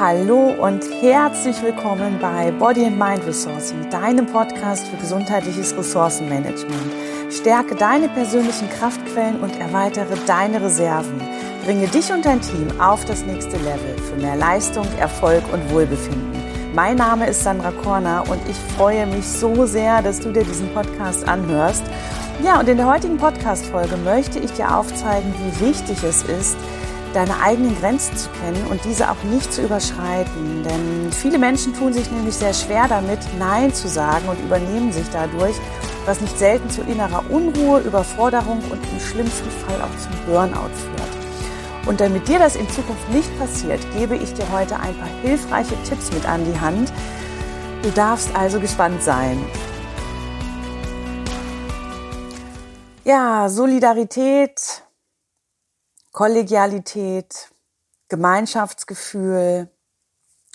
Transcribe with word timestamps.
Hallo 0.00 0.52
und 0.58 0.82
herzlich 1.00 1.62
willkommen 1.62 2.18
bei 2.20 2.50
Body 2.50 2.84
and 2.84 2.98
Mind 2.98 3.24
Ressourcing, 3.24 3.88
deinem 3.90 4.26
Podcast 4.26 4.88
für 4.88 4.96
gesundheitliches 4.96 5.76
Ressourcenmanagement. 5.76 6.92
Stärke 7.30 7.76
deine 7.76 8.08
persönlichen 8.08 8.68
Kraftquellen 8.70 9.38
und 9.38 9.56
erweitere 9.60 10.16
deine 10.26 10.60
Reserven. 10.60 11.20
Bringe 11.64 11.86
dich 11.86 12.12
und 12.12 12.24
dein 12.26 12.40
Team 12.40 12.68
auf 12.80 13.04
das 13.04 13.24
nächste 13.24 13.56
Level 13.58 13.96
für 13.98 14.16
mehr 14.16 14.34
Leistung, 14.34 14.86
Erfolg 14.98 15.44
und 15.52 15.72
Wohlbefinden. 15.72 16.42
Mein 16.74 16.96
Name 16.96 17.28
ist 17.28 17.44
Sandra 17.44 17.70
Korner 17.70 18.24
und 18.28 18.40
ich 18.48 18.56
freue 18.76 19.06
mich 19.06 19.24
so 19.24 19.64
sehr, 19.64 20.02
dass 20.02 20.18
du 20.18 20.32
dir 20.32 20.42
diesen 20.42 20.74
Podcast 20.74 21.28
anhörst. 21.28 21.84
Ja, 22.42 22.58
und 22.58 22.68
in 22.68 22.78
der 22.78 22.88
heutigen 22.88 23.16
Podcast-Folge 23.16 23.96
möchte 23.98 24.40
ich 24.40 24.50
dir 24.54 24.76
aufzeigen, 24.76 25.32
wie 25.38 25.66
wichtig 25.68 26.02
es 26.02 26.24
ist, 26.24 26.56
deine 27.14 27.40
eigenen 27.40 27.78
Grenzen 27.80 28.16
zu 28.16 28.28
kennen 28.30 28.66
und 28.68 28.84
diese 28.84 29.10
auch 29.10 29.22
nicht 29.24 29.52
zu 29.52 29.62
überschreiten. 29.62 30.64
Denn 30.64 31.12
viele 31.12 31.38
Menschen 31.38 31.74
tun 31.74 31.92
sich 31.92 32.10
nämlich 32.10 32.34
sehr 32.34 32.52
schwer 32.52 32.86
damit, 32.88 33.20
Nein 33.38 33.72
zu 33.72 33.88
sagen 33.88 34.28
und 34.28 34.38
übernehmen 34.40 34.92
sich 34.92 35.06
dadurch, 35.12 35.56
was 36.06 36.20
nicht 36.20 36.38
selten 36.38 36.68
zu 36.68 36.82
innerer 36.82 37.24
Unruhe, 37.30 37.80
Überforderung 37.80 38.58
und 38.70 38.80
im 38.92 39.00
schlimmsten 39.00 39.50
Fall 39.50 39.80
auch 39.80 39.98
zum 39.98 40.12
Burnout 40.26 40.74
führt. 40.74 41.86
Und 41.86 42.00
damit 42.00 42.28
dir 42.28 42.38
das 42.38 42.56
in 42.56 42.68
Zukunft 42.68 43.08
nicht 43.10 43.38
passiert, 43.38 43.80
gebe 43.96 44.16
ich 44.16 44.32
dir 44.34 44.50
heute 44.52 44.76
ein 44.76 44.94
paar 44.96 45.08
hilfreiche 45.22 45.76
Tipps 45.88 46.12
mit 46.12 46.26
an 46.26 46.44
die 46.44 46.58
Hand. 46.58 46.92
Du 47.82 47.90
darfst 47.90 48.34
also 48.34 48.58
gespannt 48.58 49.02
sein. 49.02 49.38
Ja, 53.04 53.50
Solidarität 53.50 54.83
Kollegialität, 56.14 57.50
Gemeinschaftsgefühl, 58.08 59.68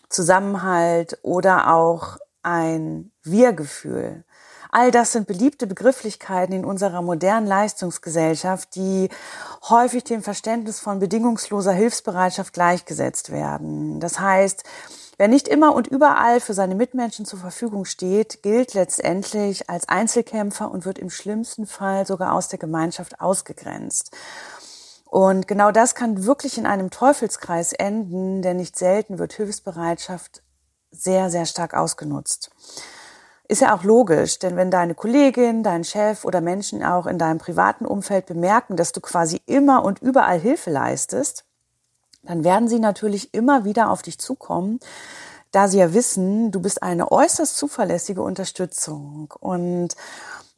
Zusammenhalt 0.07 1.19
oder 1.21 1.73
auch 1.73 2.15
ein 2.41 3.11
Wir-Gefühl. 3.23 4.23
All 4.71 4.89
das 4.91 5.11
sind 5.11 5.27
beliebte 5.27 5.67
Begrifflichkeiten 5.67 6.55
in 6.55 6.63
unserer 6.63 7.01
modernen 7.01 7.45
Leistungsgesellschaft, 7.45 8.73
die 8.75 9.09
häufig 9.67 10.05
dem 10.05 10.23
Verständnis 10.23 10.79
von 10.79 10.99
bedingungsloser 10.99 11.73
Hilfsbereitschaft 11.73 12.53
gleichgesetzt 12.53 13.29
werden. 13.29 13.99
Das 13.99 14.17
heißt, 14.17 14.63
wer 15.17 15.27
nicht 15.27 15.49
immer 15.49 15.75
und 15.75 15.87
überall 15.87 16.39
für 16.39 16.53
seine 16.53 16.75
Mitmenschen 16.75 17.25
zur 17.25 17.39
Verfügung 17.39 17.83
steht, 17.83 18.43
gilt 18.43 18.75
letztendlich 18.75 19.69
als 19.69 19.89
Einzelkämpfer 19.89 20.71
und 20.71 20.85
wird 20.85 20.99
im 20.99 21.09
schlimmsten 21.09 21.67
Fall 21.67 22.07
sogar 22.07 22.31
aus 22.31 22.47
der 22.47 22.59
Gemeinschaft 22.59 23.19
ausgegrenzt. 23.19 24.15
Und 25.09 25.47
genau 25.47 25.71
das 25.71 25.95
kann 25.95 26.25
wirklich 26.25 26.59
in 26.59 26.67
einem 26.67 26.91
Teufelskreis 26.91 27.73
enden, 27.73 28.43
denn 28.43 28.57
nicht 28.57 28.77
selten 28.77 29.17
wird 29.17 29.33
Hilfsbereitschaft 29.33 30.43
sehr, 30.91 31.31
sehr 31.31 31.47
stark 31.47 31.73
ausgenutzt. 31.73 32.51
Ist 33.47 33.61
ja 33.61 33.75
auch 33.75 33.83
logisch, 33.83 34.37
denn 34.37 34.55
wenn 34.55 34.69
deine 34.69 34.93
Kollegin, 34.93 35.63
dein 35.63 35.83
Chef 35.83 36.25
oder 36.25 36.41
Menschen 36.41 36.83
auch 36.83 37.07
in 37.07 37.17
deinem 37.17 37.39
privaten 37.39 37.87
Umfeld 37.87 38.27
bemerken, 38.27 38.75
dass 38.75 38.91
du 38.91 39.01
quasi 39.01 39.41
immer 39.47 39.83
und 39.83 39.99
überall 39.99 40.39
Hilfe 40.39 40.69
leistest, 40.69 41.43
dann 42.21 42.43
werden 42.43 42.67
sie 42.67 42.79
natürlich 42.79 43.33
immer 43.33 43.65
wieder 43.65 43.89
auf 43.89 44.03
dich 44.03 44.19
zukommen, 44.19 44.79
da 45.51 45.67
sie 45.67 45.79
ja 45.79 45.95
wissen, 45.95 46.51
du 46.51 46.59
bist 46.59 46.83
eine 46.83 47.11
äußerst 47.11 47.57
zuverlässige 47.57 48.21
Unterstützung. 48.21 49.33
Und 49.39 49.95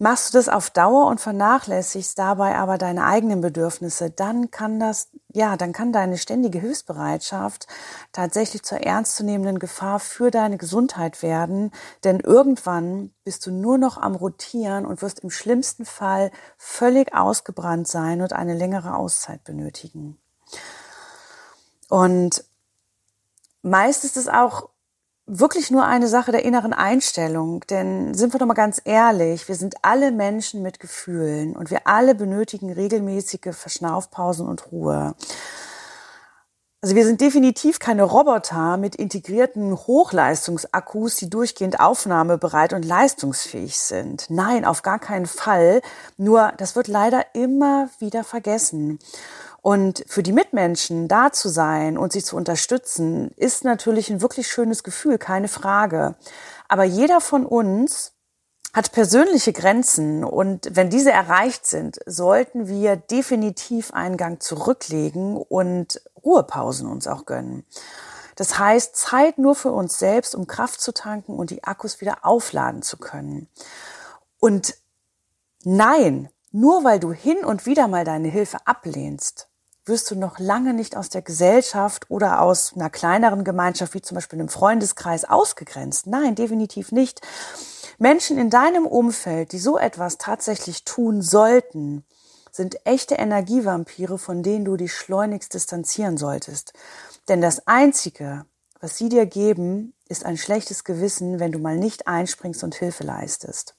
Machst 0.02 0.34
du 0.34 0.40
das 0.40 0.50
auf 0.50 0.72
Dauer 0.72 1.06
und 1.06 1.22
vernachlässigst 1.22 2.18
dabei 2.18 2.56
aber 2.56 2.80
deine 2.80 3.06
eigenen 3.06 3.40
Bedürfnisse, 3.40 4.10
dann 4.10 4.50
kann 4.50 4.80
das, 4.80 5.10
ja, 5.32 5.58
dann 5.58 5.74
kann 5.74 5.94
deine 5.94 6.18
ständige 6.18 6.58
Hilfsbereitschaft 6.58 7.68
tatsächlich 8.12 8.64
zur 8.64 8.80
ernstzunehmenden 8.80 9.60
Gefahr 9.60 10.00
für 10.00 10.32
deine 10.32 10.58
Gesundheit 10.58 11.22
werden, 11.22 11.70
denn 12.04 12.20
irgendwann 12.20 13.14
bist 13.24 13.46
du 13.46 13.52
nur 13.52 13.78
noch 13.78 14.00
am 14.00 14.16
Rotieren 14.16 14.88
und 14.88 15.04
wirst 15.04 15.20
im 15.20 15.30
schlimmsten 15.30 15.86
Fall 15.86 16.32
völlig 16.58 17.14
ausgebrannt 17.14 17.88
sein 17.88 18.24
und 18.24 18.34
eine 18.34 18.56
längere 18.56 18.96
Auszeit 18.96 19.44
benötigen. 19.44 20.20
Und 21.90 22.44
meist 23.62 24.04
ist 24.04 24.18
es 24.18 24.28
auch 24.28 24.71
wirklich 25.32 25.72
nur 25.72 25.86
eine 25.86 26.08
Sache 26.08 26.32
der 26.32 26.44
inneren 26.44 26.74
Einstellung. 26.74 27.62
Denn 27.70 28.14
sind 28.14 28.34
wir 28.34 28.40
doch 28.40 28.46
mal 28.46 28.54
ganz 28.54 28.82
ehrlich, 28.84 29.48
wir 29.48 29.56
sind 29.56 29.76
alle 29.82 30.12
Menschen 30.12 30.62
mit 30.62 30.80
Gefühlen 30.80 31.56
und 31.56 31.72
wir 31.72 31.88
alle 31.88 32.16
benötigen 32.16 32.72
regelmäßige 32.72 33.56
Verschnaufpausen 33.56 34.48
und 34.48 34.72
Ruhe. 34.72 35.16
Also 36.84 36.96
wir 36.96 37.06
sind 37.06 37.22
definitiv 37.22 37.78
keine 37.78 38.02
Roboter 38.04 38.76
mit 38.76 38.96
integrierten 38.96 39.78
Hochleistungsakkus, 39.78 41.16
die 41.16 41.30
durchgehend 41.30 41.80
aufnahmebereit 41.80 42.74
und 42.74 42.84
leistungsfähig 42.84 43.78
sind. 43.78 44.26
Nein, 44.30 44.66
auf 44.66 44.82
gar 44.82 44.98
keinen 44.98 45.28
Fall. 45.28 45.84
Nur 46.18 46.52
das 46.58 46.76
wird 46.76 46.88
leider 46.88 47.24
immer 47.36 47.90
wieder 48.00 48.24
vergessen. 48.24 48.98
Und 49.62 50.04
für 50.08 50.24
die 50.24 50.34
Mitmenschen 50.34 51.08
da 51.08 51.32
zu 51.32 51.48
sein 51.48 51.98
und 51.98 52.12
sie 52.12 52.24
zu 52.24 52.36
unterstützen, 52.36 53.32
ist 53.38 53.64
natürlich 53.64 54.10
ein 54.10 54.22
wirklich 54.22 54.48
schönes 54.48 54.84
Gefühl, 54.84 55.20
keine 55.20 55.48
Frage. 55.48 56.16
Aber 56.68 56.84
jeder 56.84 57.22
von 57.22 57.46
uns 57.46 58.14
hat 58.74 58.92
persönliche 58.92 59.54
Grenzen 59.54 60.24
und 60.24 60.70
wenn 60.72 60.90
diese 60.90 61.12
erreicht 61.12 61.68
sind, 61.68 62.00
sollten 62.06 62.68
wir 62.68 62.96
definitiv 62.96 63.94
einen 63.94 64.18
Gang 64.18 64.42
zurücklegen 64.42 65.36
und 65.38 66.02
Ruhepausen 66.24 66.88
uns 66.88 67.06
auch 67.08 67.26
gönnen. 67.26 67.66
Das 68.36 68.58
heißt, 68.58 68.96
Zeit 68.96 69.38
nur 69.38 69.56
für 69.56 69.72
uns 69.72 70.00
selbst, 70.00 70.36
um 70.36 70.48
Kraft 70.48 70.80
zu 70.80 70.94
tanken 70.94 71.34
und 71.34 71.50
die 71.50 71.66
Akkus 71.66 72.00
wieder 72.02 72.20
aufladen 72.26 72.82
zu 72.82 72.98
können. 72.98 73.50
Und 74.40 74.76
nein, 75.64 76.30
nur 76.52 76.84
weil 76.84 77.00
du 77.00 77.12
hin 77.12 77.44
und 77.44 77.66
wieder 77.66 77.88
mal 77.88 78.06
deine 78.06 78.30
Hilfe 78.30 78.58
ablehnst, 78.66 79.51
wirst 79.86 80.12
du 80.12 80.16
noch 80.16 80.40
lange 80.40 80.74
nicht 80.74 80.96
aus 80.96 81.10
der 81.10 81.22
Gesellschaft 81.22 82.10
oder 82.10 82.42
aus 82.42 82.74
einer 82.76 82.90
kleineren 82.90 83.44
Gemeinschaft, 83.44 83.94
wie 83.94 84.02
zum 84.02 84.16
Beispiel 84.16 84.40
einem 84.40 84.50
Freundeskreis, 84.50 85.26
ausgegrenzt. 85.26 86.08
Nein, 86.08 86.36
definitiv 86.36 86.92
nicht. 86.92 87.22
Menschen 87.98 88.38
in 88.38 88.50
deinem 88.50 88.86
Umfeld, 88.86 89.52
die 89.52 89.60
so 89.60 89.78
etwas 89.78 90.18
tatsächlich 90.18 90.86
tun 90.86 91.22
sollten, 91.22 92.06
sind 92.52 92.86
echte 92.86 93.16
Energievampire, 93.16 94.18
von 94.18 94.44
denen 94.44 94.66
du 94.66 94.76
dich 94.76 94.94
schleunigst 94.94 95.54
distanzieren 95.54 96.18
solltest. 96.18 96.74
Denn 97.28 97.42
das 97.42 97.68
Einzige, 97.68 98.46
was 98.80 98.98
sie 98.98 99.10
dir 99.10 99.26
geben, 99.26 99.94
ist 100.10 100.26
ein 100.26 100.38
schlechtes 100.38 100.84
Gewissen, 100.84 101.40
wenn 101.40 101.52
du 101.52 101.60
mal 101.60 101.78
nicht 101.78 102.08
einspringst 102.08 102.64
und 102.64 102.76
Hilfe 102.76 103.04
leistest. 103.04 103.76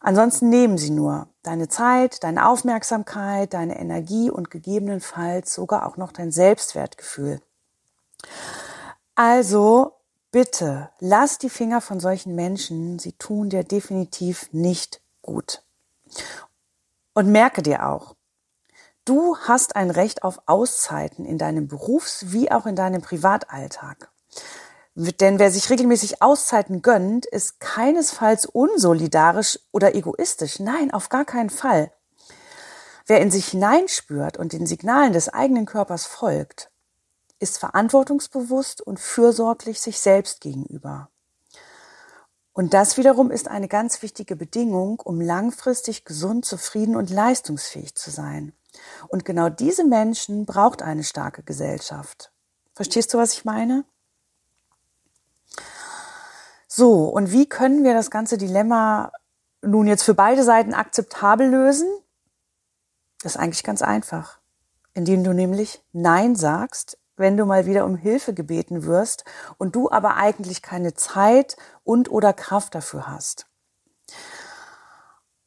Ansonsten 0.00 0.48
nehmen 0.48 0.78
sie 0.78 0.90
nur 0.90 1.28
deine 1.42 1.68
Zeit, 1.68 2.22
deine 2.22 2.48
Aufmerksamkeit, 2.48 3.52
deine 3.54 3.78
Energie 3.78 4.30
und 4.30 4.50
gegebenenfalls 4.50 5.54
sogar 5.54 5.86
auch 5.86 5.96
noch 5.96 6.12
dein 6.12 6.30
Selbstwertgefühl. 6.30 7.40
Also 9.14 9.96
bitte 10.30 10.90
lass 11.00 11.38
die 11.38 11.50
Finger 11.50 11.80
von 11.80 11.98
solchen 11.98 12.34
Menschen, 12.34 12.98
sie 12.98 13.12
tun 13.12 13.50
dir 13.50 13.64
definitiv 13.64 14.48
nicht 14.52 15.00
gut. 15.22 15.62
Und 17.14 17.28
merke 17.32 17.62
dir 17.62 17.88
auch, 17.88 18.14
du 19.04 19.36
hast 19.38 19.74
ein 19.74 19.90
Recht 19.90 20.22
auf 20.22 20.40
Auszeiten 20.46 21.24
in 21.24 21.38
deinem 21.38 21.66
Berufs- 21.66 22.32
wie 22.32 22.52
auch 22.52 22.66
in 22.66 22.76
deinem 22.76 23.02
Privatalltag. 23.02 24.12
Denn 25.00 25.38
wer 25.38 25.52
sich 25.52 25.70
regelmäßig 25.70 26.22
Auszeiten 26.22 26.82
gönnt, 26.82 27.24
ist 27.24 27.60
keinesfalls 27.60 28.46
unsolidarisch 28.46 29.60
oder 29.70 29.94
egoistisch. 29.94 30.58
Nein, 30.58 30.92
auf 30.92 31.08
gar 31.08 31.24
keinen 31.24 31.50
Fall. 31.50 31.92
Wer 33.06 33.20
in 33.20 33.30
sich 33.30 33.46
hineinspürt 33.46 34.38
und 34.38 34.52
den 34.52 34.66
Signalen 34.66 35.12
des 35.12 35.28
eigenen 35.28 35.66
Körpers 35.66 36.04
folgt, 36.04 36.72
ist 37.38 37.58
verantwortungsbewusst 37.58 38.80
und 38.80 38.98
fürsorglich 38.98 39.80
sich 39.80 40.00
selbst 40.00 40.40
gegenüber. 40.40 41.10
Und 42.52 42.74
das 42.74 42.96
wiederum 42.96 43.30
ist 43.30 43.46
eine 43.46 43.68
ganz 43.68 44.02
wichtige 44.02 44.34
Bedingung, 44.34 44.98
um 44.98 45.20
langfristig 45.20 46.06
gesund, 46.06 46.44
zufrieden 46.44 46.96
und 46.96 47.08
leistungsfähig 47.08 47.94
zu 47.94 48.10
sein. 48.10 48.52
Und 49.06 49.24
genau 49.24 49.48
diese 49.48 49.84
Menschen 49.84 50.44
braucht 50.44 50.82
eine 50.82 51.04
starke 51.04 51.44
Gesellschaft. 51.44 52.32
Verstehst 52.74 53.14
du, 53.14 53.18
was 53.18 53.34
ich 53.34 53.44
meine? 53.44 53.84
So, 56.78 57.06
und 57.06 57.32
wie 57.32 57.48
können 57.48 57.82
wir 57.82 57.92
das 57.92 58.08
ganze 58.08 58.38
Dilemma 58.38 59.10
nun 59.62 59.88
jetzt 59.88 60.04
für 60.04 60.14
beide 60.14 60.44
Seiten 60.44 60.74
akzeptabel 60.74 61.48
lösen? 61.48 61.88
Das 63.20 63.34
ist 63.34 63.36
eigentlich 63.36 63.64
ganz 63.64 63.82
einfach, 63.82 64.38
indem 64.94 65.24
du 65.24 65.32
nämlich 65.32 65.82
Nein 65.90 66.36
sagst, 66.36 66.96
wenn 67.16 67.36
du 67.36 67.46
mal 67.46 67.66
wieder 67.66 67.84
um 67.84 67.96
Hilfe 67.96 68.32
gebeten 68.32 68.84
wirst 68.84 69.24
und 69.56 69.74
du 69.74 69.90
aber 69.90 70.14
eigentlich 70.18 70.62
keine 70.62 70.94
Zeit 70.94 71.56
und 71.82 72.12
oder 72.12 72.32
Kraft 72.32 72.76
dafür 72.76 73.08
hast. 73.08 73.46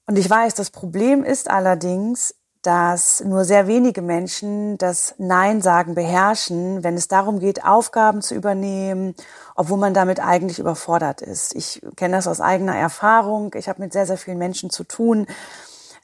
Und 0.07 0.18
ich 0.18 0.30
weiß, 0.30 0.54
das 0.56 0.69
Problem 0.69 1.24
ist 1.24 1.50
allerdings, 1.50 2.36
dass 2.61 3.21
nur 3.21 3.43
sehr 3.43 3.67
wenige 3.67 4.01
Menschen 4.01 4.77
das 4.77 5.15
Nein 5.17 5.61
sagen 5.61 5.95
beherrschen, 5.95 6.83
wenn 6.83 6.95
es 6.95 7.07
darum 7.07 7.39
geht, 7.39 7.65
Aufgaben 7.65 8.21
zu 8.21 8.35
übernehmen, 8.35 9.15
obwohl 9.55 9.77
man 9.77 9.93
damit 9.93 10.19
eigentlich 10.19 10.59
überfordert 10.59 11.21
ist. 11.21 11.55
Ich 11.55 11.81
kenne 11.95 12.17
das 12.17 12.27
aus 12.27 12.39
eigener 12.39 12.75
Erfahrung. 12.75 13.53
Ich 13.55 13.67
habe 13.67 13.81
mit 13.81 13.93
sehr, 13.93 14.05
sehr 14.05 14.17
vielen 14.17 14.37
Menschen 14.37 14.69
zu 14.69 14.83
tun, 14.83 15.25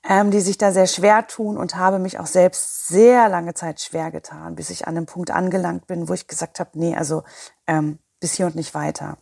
ähm, 0.07 0.31
die 0.31 0.41
sich 0.41 0.57
da 0.57 0.71
sehr 0.71 0.87
schwer 0.87 1.27
tun 1.27 1.57
und 1.57 1.75
habe 1.75 1.99
mich 1.99 2.19
auch 2.19 2.27
selbst 2.27 2.87
sehr 2.87 3.29
lange 3.29 3.53
Zeit 3.53 3.79
schwer 3.79 4.09
getan, 4.09 4.55
bis 4.55 4.69
ich 4.69 4.87
an 4.87 4.97
einem 4.97 5.05
Punkt 5.05 5.29
angelangt 5.29 5.85
bin, 5.85 6.09
wo 6.09 6.13
ich 6.13 6.27
gesagt 6.27 6.59
habe, 6.59 6.71
nee, 6.73 6.95
also 6.95 7.23
ähm, 7.67 7.99
bis 8.19 8.33
hier 8.33 8.47
und 8.47 8.55
nicht 8.55 8.73
weiter. 8.73 9.17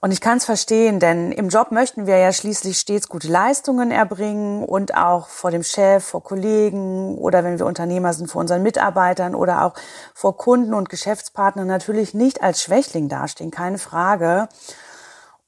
Und 0.00 0.12
ich 0.12 0.20
kann 0.20 0.38
es 0.38 0.44
verstehen, 0.44 1.00
denn 1.00 1.32
im 1.32 1.48
Job 1.48 1.72
möchten 1.72 2.06
wir 2.06 2.18
ja 2.18 2.32
schließlich 2.32 2.78
stets 2.78 3.08
gute 3.08 3.26
Leistungen 3.26 3.90
erbringen 3.90 4.62
und 4.62 4.94
auch 4.94 5.28
vor 5.28 5.50
dem 5.50 5.64
Chef, 5.64 6.04
vor 6.04 6.22
Kollegen 6.22 7.18
oder 7.18 7.42
wenn 7.42 7.58
wir 7.58 7.66
Unternehmer 7.66 8.12
sind, 8.12 8.28
vor 8.28 8.40
unseren 8.40 8.62
Mitarbeitern 8.62 9.34
oder 9.34 9.64
auch 9.64 9.74
vor 10.14 10.36
Kunden 10.36 10.72
und 10.72 10.88
Geschäftspartnern 10.88 11.66
natürlich 11.66 12.14
nicht 12.14 12.42
als 12.42 12.62
Schwächling 12.62 13.08
dastehen, 13.08 13.50
keine 13.50 13.78
Frage. 13.78 14.48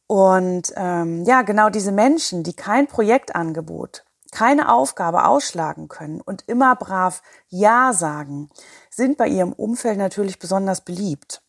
Und 0.09 0.73
ähm, 0.75 1.23
ja, 1.25 1.43
genau 1.43 1.71
diese 1.71 1.93
Menschen, 1.93 2.43
die 2.43 2.55
kein 2.55 2.89
Projektangebot, 2.89 4.05
keine 4.33 4.73
Aufgabe 4.73 5.27
ausschlagen 5.27 5.87
können 5.87 6.21
und 6.21 6.43
immer 6.49 6.75
brav 6.75 7.23
Ja 7.49 7.93
sagen, 7.93 8.51
sind 8.91 9.17
bei 9.17 9.29
ihrem 9.29 9.53
Umfeld 9.53 9.99
natürlich 9.99 10.41
besonders 10.41 10.81
beliebt 10.81 11.41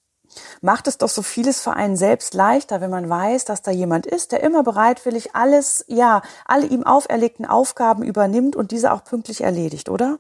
macht 0.62 0.88
es 0.88 0.98
doch 0.98 1.10
so 1.10 1.22
vieles 1.22 1.62
für 1.62 1.74
einen 1.74 1.98
selbst 1.98 2.34
leichter, 2.34 2.82
wenn 2.82 2.90
man 2.90 3.10
weiß, 3.10 3.46
dass 3.46 3.62
da 3.62 3.72
jemand 3.72 4.06
ist, 4.06 4.32
der 4.32 4.44
immer 4.44 4.64
bereitwillig 4.64 5.36
alles, 5.36 5.86
ja, 5.88 6.22
alle 6.46 6.68
ihm 6.68 6.84
auferlegten 6.84 7.46
Aufgaben 7.46 8.04
übernimmt 8.04 8.56
und 8.56 8.72
diese 8.72 8.92
auch 8.94 9.04
pünktlich 9.04 9.42
erledigt, 9.42 9.90
oder? 9.90 10.20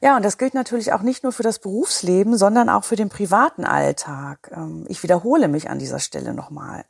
Ja, 0.00 0.16
und 0.16 0.24
das 0.24 0.36
gilt 0.36 0.54
natürlich 0.54 0.92
auch 0.92 1.02
nicht 1.02 1.22
nur 1.22 1.32
für 1.32 1.44
das 1.44 1.60
Berufsleben, 1.60 2.36
sondern 2.36 2.68
auch 2.68 2.82
für 2.82 2.96
den 2.96 3.08
privaten 3.08 3.64
Alltag. 3.64 4.50
Ähm, 4.52 4.84
ich 4.88 5.02
wiederhole 5.04 5.46
mich 5.46 5.70
an 5.70 5.78
dieser 5.78 6.00
Stelle 6.00 6.34
nochmal. 6.34 6.84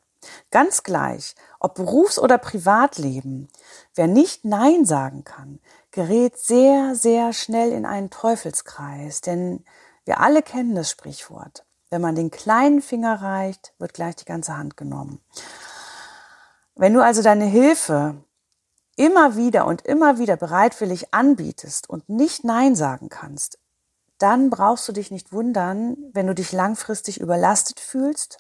Ganz 0.50 0.82
gleich, 0.82 1.34
ob 1.60 1.74
Berufs- 1.74 2.18
oder 2.18 2.38
Privatleben, 2.38 3.48
wer 3.94 4.06
nicht 4.06 4.44
Nein 4.44 4.84
sagen 4.84 5.24
kann, 5.24 5.58
gerät 5.90 6.38
sehr, 6.38 6.94
sehr 6.94 7.32
schnell 7.32 7.72
in 7.72 7.84
einen 7.84 8.08
Teufelskreis, 8.08 9.20
denn 9.20 9.64
wir 10.04 10.20
alle 10.20 10.42
kennen 10.42 10.74
das 10.74 10.90
Sprichwort. 10.90 11.64
Wenn 11.90 12.00
man 12.00 12.14
den 12.14 12.30
kleinen 12.30 12.80
Finger 12.80 13.20
reicht, 13.20 13.74
wird 13.78 13.94
gleich 13.94 14.16
die 14.16 14.24
ganze 14.24 14.56
Hand 14.56 14.76
genommen. 14.76 15.20
Wenn 16.74 16.94
du 16.94 17.04
also 17.04 17.22
deine 17.22 17.44
Hilfe 17.44 18.16
immer 18.96 19.36
wieder 19.36 19.66
und 19.66 19.82
immer 19.82 20.18
wieder 20.18 20.36
bereitwillig 20.36 21.12
anbietest 21.12 21.88
und 21.88 22.08
nicht 22.08 22.44
Nein 22.44 22.74
sagen 22.74 23.08
kannst, 23.08 23.58
dann 24.18 24.50
brauchst 24.50 24.88
du 24.88 24.92
dich 24.92 25.10
nicht 25.10 25.32
wundern, 25.32 25.96
wenn 26.12 26.26
du 26.26 26.34
dich 26.34 26.52
langfristig 26.52 27.20
überlastet 27.20 27.80
fühlst, 27.80 28.38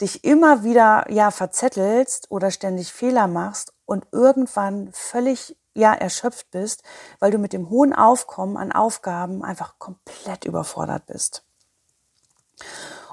dich 0.00 0.24
immer 0.24 0.64
wieder 0.64 1.10
ja 1.10 1.30
verzettelst 1.30 2.30
oder 2.30 2.50
ständig 2.50 2.92
Fehler 2.92 3.28
machst 3.28 3.72
und 3.84 4.06
irgendwann 4.10 4.90
völlig 4.92 5.56
ja 5.74 5.92
erschöpft 5.92 6.50
bist, 6.50 6.82
weil 7.18 7.30
du 7.30 7.38
mit 7.38 7.52
dem 7.52 7.70
hohen 7.70 7.92
Aufkommen 7.94 8.56
an 8.56 8.72
Aufgaben 8.72 9.44
einfach 9.44 9.78
komplett 9.78 10.44
überfordert 10.44 11.06
bist. 11.06 11.44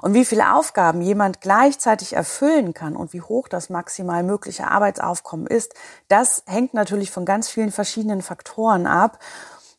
Und 0.02 0.14
wie 0.14 0.24
viele 0.24 0.54
Aufgaben 0.54 1.02
jemand 1.02 1.40
gleichzeitig 1.40 2.14
erfüllen 2.14 2.72
kann 2.72 2.96
und 2.96 3.12
wie 3.12 3.20
hoch 3.20 3.48
das 3.48 3.68
maximal 3.68 4.22
mögliche 4.22 4.70
Arbeitsaufkommen 4.70 5.46
ist, 5.46 5.74
das 6.08 6.42
hängt 6.46 6.72
natürlich 6.72 7.10
von 7.10 7.26
ganz 7.26 7.48
vielen 7.48 7.70
verschiedenen 7.70 8.22
Faktoren 8.22 8.86
ab. 8.86 9.18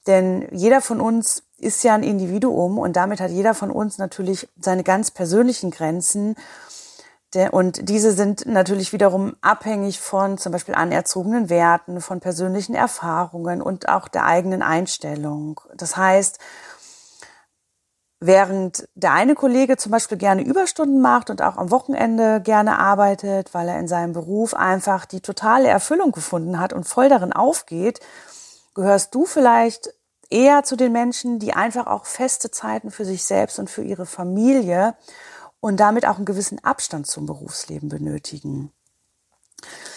Denn 0.08 0.48
jeder 0.52 0.82
von 0.82 1.02
uns 1.02 1.44
ist 1.58 1.84
ja 1.84 1.94
ein 1.94 2.04
Individuum 2.04 2.78
und 2.78 2.96
damit 2.96 3.20
hat 3.20 3.32
jeder 3.32 3.54
von 3.54 3.72
uns 3.72 3.98
natürlich 3.98 4.48
seine 4.60 4.84
ganz 4.84 5.12
persönlichen 5.12 5.72
Grenzen 5.72 6.36
und 7.52 7.88
diese 7.88 8.12
sind 8.12 8.46
natürlich 8.46 8.92
wiederum 8.92 9.36
abhängig 9.42 10.02
von 10.02 10.38
zum 10.38 10.52
Beispiel 10.52 10.76
anerzogenen 10.76 11.50
Werten, 11.50 12.02
von 12.02 12.20
persönlichen 12.20 12.76
Erfahrungen 12.76 13.62
und 13.62 13.88
auch 13.88 14.10
der 14.10 14.26
eigenen 14.26 14.62
Einstellung. 14.62 15.62
Das 15.76 15.96
heißt, 15.96 16.40
während 18.20 18.88
der 18.96 19.14
eine 19.14 19.36
Kollege 19.36 19.78
zum 19.78 19.92
Beispiel 19.92 20.18
gerne 20.18 20.44
Überstunden 20.44 21.02
macht 21.02 21.30
und 21.30 21.42
auch 21.42 21.58
am 21.58 21.72
Wochenende 21.72 22.42
gerne 22.42 22.78
arbeitet, 22.78 23.54
weil 23.54 23.68
er 23.70 23.80
in 23.80 23.88
seinem 23.88 24.14
Beruf 24.14 24.54
einfach 24.54 25.06
die 25.06 25.22
totale 25.22 25.70
Erfüllung 25.70 26.12
gefunden 26.12 26.60
hat 26.60 26.74
und 26.74 26.88
voll 26.88 27.10
darin 27.10 27.34
aufgeht, 27.34 28.00
gehörst 28.76 29.16
du 29.16 29.26
vielleicht 29.26 29.94
eher 30.30 30.64
zu 30.64 30.76
den 30.76 30.92
Menschen, 30.92 31.40
die 31.40 31.54
einfach 31.54 31.88
auch 31.88 32.06
feste 32.06 32.52
Zeiten 32.52 32.92
für 32.92 33.06
sich 33.06 33.24
selbst 33.24 33.58
und 33.58 33.70
für 33.70 33.84
ihre 33.84 34.06
Familie 34.06 34.96
und 35.62 35.80
damit 35.80 36.06
auch 36.06 36.18
einen 36.18 36.26
gewissen 36.26 36.62
Abstand 36.64 37.08
zum 37.08 37.26
Berufsleben 37.26 37.88
benötigen. 37.88 38.74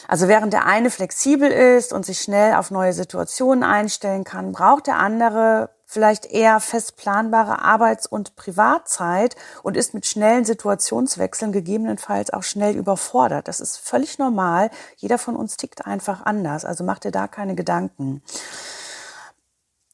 Also 0.07 0.29
während 0.29 0.53
der 0.53 0.67
eine 0.67 0.91
flexibel 0.91 1.51
ist 1.51 1.93
und 1.93 2.05
sich 2.05 2.21
schnell 2.21 2.55
auf 2.55 2.71
neue 2.71 2.93
Situationen 2.93 3.65
einstellen 3.65 4.23
kann, 4.23 4.53
braucht 4.53 4.87
der 4.87 4.99
andere 4.99 5.71
vielleicht 5.87 6.27
eher 6.27 6.61
fest 6.61 6.97
planbare 6.97 7.63
Arbeits- 7.63 8.07
und 8.07 8.37
Privatzeit 8.37 9.37
und 9.63 9.77
ist 9.77 9.95
mit 9.95 10.07
schnellen 10.07 10.45
Situationswechseln 10.45 11.53
gegebenenfalls 11.53 12.31
auch 12.33 12.43
schnell 12.43 12.77
überfordert. 12.77 13.49
Das 13.49 13.61
ist 13.61 13.79
völlig 13.79 14.19
normal. 14.19 14.71
Jeder 14.97 15.19
von 15.19 15.37
uns 15.37 15.57
tickt 15.57 15.87
einfach 15.87 16.27
anders. 16.27 16.65
Also 16.65 16.85
macht 16.85 17.05
dir 17.05 17.13
da 17.13 17.29
keine 17.29 17.55
Gedanken. 17.55 18.23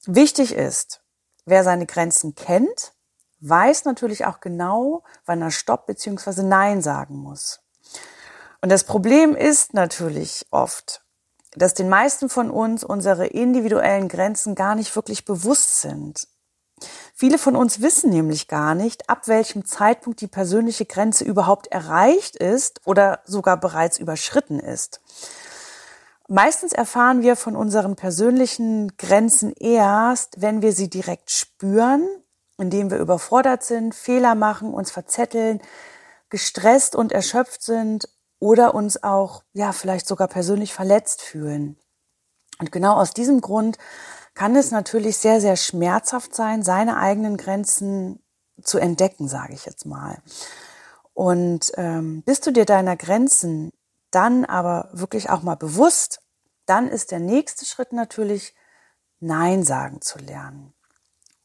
Wichtig 0.07 0.55
ist, 0.55 1.03
wer 1.45 1.63
seine 1.63 1.87
Grenzen 1.87 2.35
kennt, 2.35 2.93
weiß 3.41 3.85
natürlich 3.85 4.27
auch 4.27 4.41
genau, 4.41 5.03
wann 5.25 5.43
er 5.43 5.51
Stopp 5.51 5.87
bzw. 5.87 6.43
Nein 6.43 6.83
sagen 6.83 7.17
muss. 7.17 7.61
Und 8.61 8.71
das 8.71 8.85
Problem 8.85 9.35
ist 9.35 9.75
natürlich 9.75 10.47
oft, 10.51 11.03
dass 11.53 11.75
den 11.75 11.89
meisten 11.89 12.29
von 12.29 12.51
uns 12.51 12.85
unsere 12.85 13.27
individuellen 13.27 14.09
Grenzen 14.09 14.55
gar 14.55 14.75
nicht 14.75 14.95
wirklich 14.95 15.25
bewusst 15.25 15.81
sind. 15.81 16.29
Viele 17.15 17.39
von 17.39 17.57
uns 17.57 17.83
wissen 17.83 18.11
nämlich 18.11 18.49
gar 18.49 18.75
nicht, 18.75 19.11
ab 19.11 19.29
welchem 19.29 19.65
Zeitpunkt 19.65 20.21
die 20.21 20.29
persönliche 20.29 20.87
Grenze 20.87 21.25
überhaupt 21.25 21.67
erreicht 21.67 22.37
ist 22.37 22.81
oder 22.87 23.21
sogar 23.25 23.59
bereits 23.59 23.99
überschritten 23.99 24.61
ist. 24.61 25.01
Meistens 26.29 26.73
erfahren 26.73 27.23
wir 27.23 27.37
von 27.37 27.57
unseren 27.57 27.97
persönlichen 27.97 28.97
Grenzen 28.97 29.53
erst, 29.53 30.41
wenn 30.41 30.63
wir 30.63 30.73
sie 30.73 30.89
direkt 30.89 31.31
spüren 31.31 32.07
indem 32.61 32.91
wir 32.91 32.99
überfordert 32.99 33.63
sind, 33.63 33.95
Fehler 33.95 34.35
machen, 34.35 34.73
uns 34.73 34.91
verzetteln, 34.91 35.61
gestresst 36.29 36.95
und 36.95 37.13
erschöpft 37.13 37.63
sind 37.63 38.09
oder 38.39 38.75
uns 38.75 39.03
auch, 39.03 39.43
ja, 39.53 39.73
vielleicht 39.73 40.07
sogar 40.07 40.29
persönlich 40.29 40.73
verletzt 40.73 41.23
fühlen. 41.23 41.77
Und 42.59 42.73
genau 42.73 42.95
aus 42.95 43.13
diesem 43.13 43.41
Grund 43.41 43.79
kann 44.35 44.55
es 44.57 44.71
natürlich 44.71 45.19
sehr, 45.19 45.41
sehr 45.41 45.57
schmerzhaft 45.57 46.35
sein, 46.35 46.63
seine 46.63 46.97
eigenen 46.99 47.37
Grenzen 47.37 48.23
zu 48.63 48.79
entdecken, 48.79 49.29
sage 49.29 49.55
ich 49.55 49.67
jetzt 49.67 49.87
mal. 49.87 50.19
Und 51.13 51.73
ähm, 51.77 52.23
bist 52.25 52.47
du 52.47 52.51
dir 52.51 52.65
deiner 52.65 52.97
Grenzen 52.97 53.73
dann 54.11 54.45
aber 54.45 54.89
wirklich 54.93 55.31
auch 55.31 55.43
mal 55.43 55.57
bewusst, 55.57 56.21
dann 56.67 56.89
ist 56.89 57.11
der 57.11 57.21
nächste 57.21 57.65
Schritt 57.65 57.93
natürlich, 57.93 58.55
Nein 59.19 59.65
sagen 59.65 60.01
zu 60.01 60.19
lernen. 60.19 60.73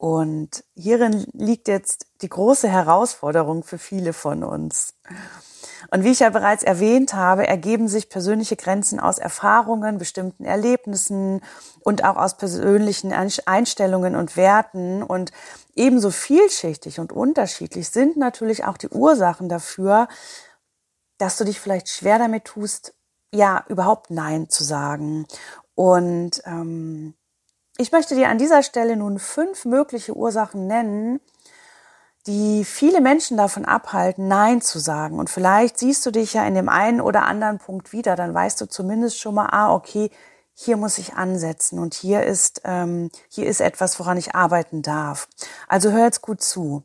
Und 0.05 0.63
hierin 0.75 1.25
liegt 1.33 1.67
jetzt 1.67 2.05
die 2.21 2.29
große 2.29 2.69
Herausforderung 2.69 3.63
für 3.63 3.79
viele 3.79 4.13
von 4.13 4.43
uns. 4.43 4.93
Und 5.89 6.03
wie 6.03 6.11
ich 6.11 6.19
ja 6.19 6.29
bereits 6.29 6.61
erwähnt 6.61 7.15
habe, 7.15 7.47
ergeben 7.47 7.87
sich 7.87 8.07
persönliche 8.07 8.55
Grenzen 8.55 8.99
aus 8.99 9.17
Erfahrungen, 9.17 9.97
bestimmten 9.97 10.45
Erlebnissen 10.45 11.41
und 11.79 12.03
auch 12.03 12.17
aus 12.17 12.37
persönlichen 12.37 13.13
Einstellungen 13.13 14.15
und 14.15 14.37
Werten. 14.37 15.01
Und 15.01 15.31
ebenso 15.73 16.11
vielschichtig 16.11 16.99
und 16.99 17.11
unterschiedlich 17.11 17.89
sind 17.89 18.15
natürlich 18.15 18.63
auch 18.63 18.77
die 18.77 18.89
Ursachen 18.89 19.49
dafür, 19.49 20.07
dass 21.17 21.35
du 21.37 21.45
dich 21.45 21.59
vielleicht 21.59 21.89
schwer 21.89 22.19
damit 22.19 22.45
tust, 22.45 22.93
ja, 23.33 23.65
überhaupt 23.69 24.11
Nein 24.11 24.49
zu 24.51 24.63
sagen. 24.63 25.25
Und 25.73 26.43
ähm, 26.45 27.15
ich 27.77 27.91
möchte 27.91 28.15
dir 28.15 28.29
an 28.29 28.37
dieser 28.37 28.63
Stelle 28.63 28.95
nun 28.95 29.19
fünf 29.19 29.65
mögliche 29.65 30.15
Ursachen 30.15 30.67
nennen, 30.67 31.19
die 32.27 32.65
viele 32.65 33.01
Menschen 33.01 33.37
davon 33.37 33.65
abhalten, 33.65 34.27
Nein 34.27 34.61
zu 34.61 34.79
sagen. 34.79 35.19
Und 35.19 35.29
vielleicht 35.29 35.77
siehst 35.77 36.05
du 36.05 36.11
dich 36.11 36.33
ja 36.33 36.45
in 36.45 36.55
dem 36.55 36.69
einen 36.69 37.01
oder 37.01 37.23
anderen 37.23 37.59
Punkt 37.59 37.91
wieder, 37.91 38.15
dann 38.15 38.33
weißt 38.33 38.59
du 38.61 38.65
zumindest 38.67 39.19
schon 39.19 39.35
mal, 39.35 39.49
ah, 39.51 39.73
okay, 39.73 40.09
hier 40.53 40.77
muss 40.77 40.97
ich 40.97 41.13
ansetzen 41.15 41.79
und 41.79 41.93
hier 41.93 42.23
ist, 42.23 42.61
ähm, 42.63 43.11
hier 43.29 43.45
ist 43.45 43.59
etwas, 43.59 43.99
woran 43.99 44.17
ich 44.17 44.35
arbeiten 44.35 44.81
darf. 44.81 45.27
Also 45.67 45.91
hör 45.91 46.05
jetzt 46.05 46.21
gut 46.21 46.41
zu. 46.41 46.83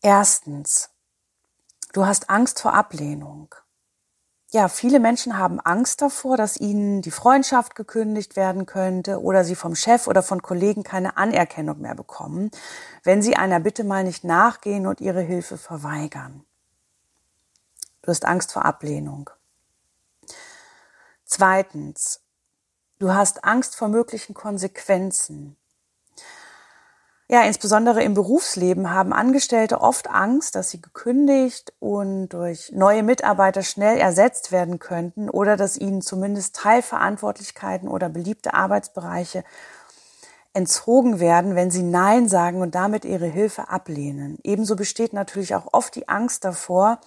Erstens, 0.00 0.88
du 1.92 2.06
hast 2.06 2.30
Angst 2.30 2.60
vor 2.60 2.72
Ablehnung. 2.72 3.54
Ja, 4.56 4.68
viele 4.68 5.00
Menschen 5.00 5.36
haben 5.36 5.60
Angst 5.60 6.00
davor, 6.00 6.38
dass 6.38 6.56
ihnen 6.56 7.02
die 7.02 7.10
Freundschaft 7.10 7.74
gekündigt 7.74 8.36
werden 8.36 8.64
könnte 8.64 9.20
oder 9.20 9.44
sie 9.44 9.54
vom 9.54 9.74
Chef 9.74 10.06
oder 10.06 10.22
von 10.22 10.40
Kollegen 10.40 10.82
keine 10.82 11.18
Anerkennung 11.18 11.82
mehr 11.82 11.94
bekommen, 11.94 12.50
wenn 13.04 13.20
sie 13.20 13.36
einer 13.36 13.60
Bitte 13.60 13.84
mal 13.84 14.02
nicht 14.02 14.24
nachgehen 14.24 14.86
und 14.86 15.02
ihre 15.02 15.20
Hilfe 15.20 15.58
verweigern. 15.58 16.42
Du 18.00 18.08
hast 18.08 18.24
Angst 18.24 18.50
vor 18.50 18.64
Ablehnung. 18.64 19.28
Zweitens, 21.26 22.22
du 22.98 23.12
hast 23.12 23.44
Angst 23.44 23.76
vor 23.76 23.88
möglichen 23.88 24.32
Konsequenzen. 24.32 25.58
Ja, 27.28 27.42
insbesondere 27.42 28.04
im 28.04 28.14
Berufsleben 28.14 28.92
haben 28.92 29.12
Angestellte 29.12 29.80
oft 29.80 30.08
Angst, 30.08 30.54
dass 30.54 30.70
sie 30.70 30.80
gekündigt 30.80 31.72
und 31.80 32.28
durch 32.28 32.70
neue 32.72 33.02
Mitarbeiter 33.02 33.64
schnell 33.64 33.98
ersetzt 33.98 34.52
werden 34.52 34.78
könnten 34.78 35.28
oder 35.28 35.56
dass 35.56 35.76
ihnen 35.76 36.02
zumindest 36.02 36.54
Teilverantwortlichkeiten 36.54 37.88
oder 37.88 38.08
beliebte 38.08 38.54
Arbeitsbereiche 38.54 39.42
entzogen 40.52 41.18
werden, 41.18 41.56
wenn 41.56 41.72
sie 41.72 41.82
Nein 41.82 42.28
sagen 42.28 42.60
und 42.60 42.76
damit 42.76 43.04
ihre 43.04 43.26
Hilfe 43.26 43.70
ablehnen. 43.70 44.38
Ebenso 44.44 44.76
besteht 44.76 45.12
natürlich 45.12 45.56
auch 45.56 45.66
oft 45.72 45.96
die 45.96 46.08
Angst 46.08 46.44
davor, 46.44 47.00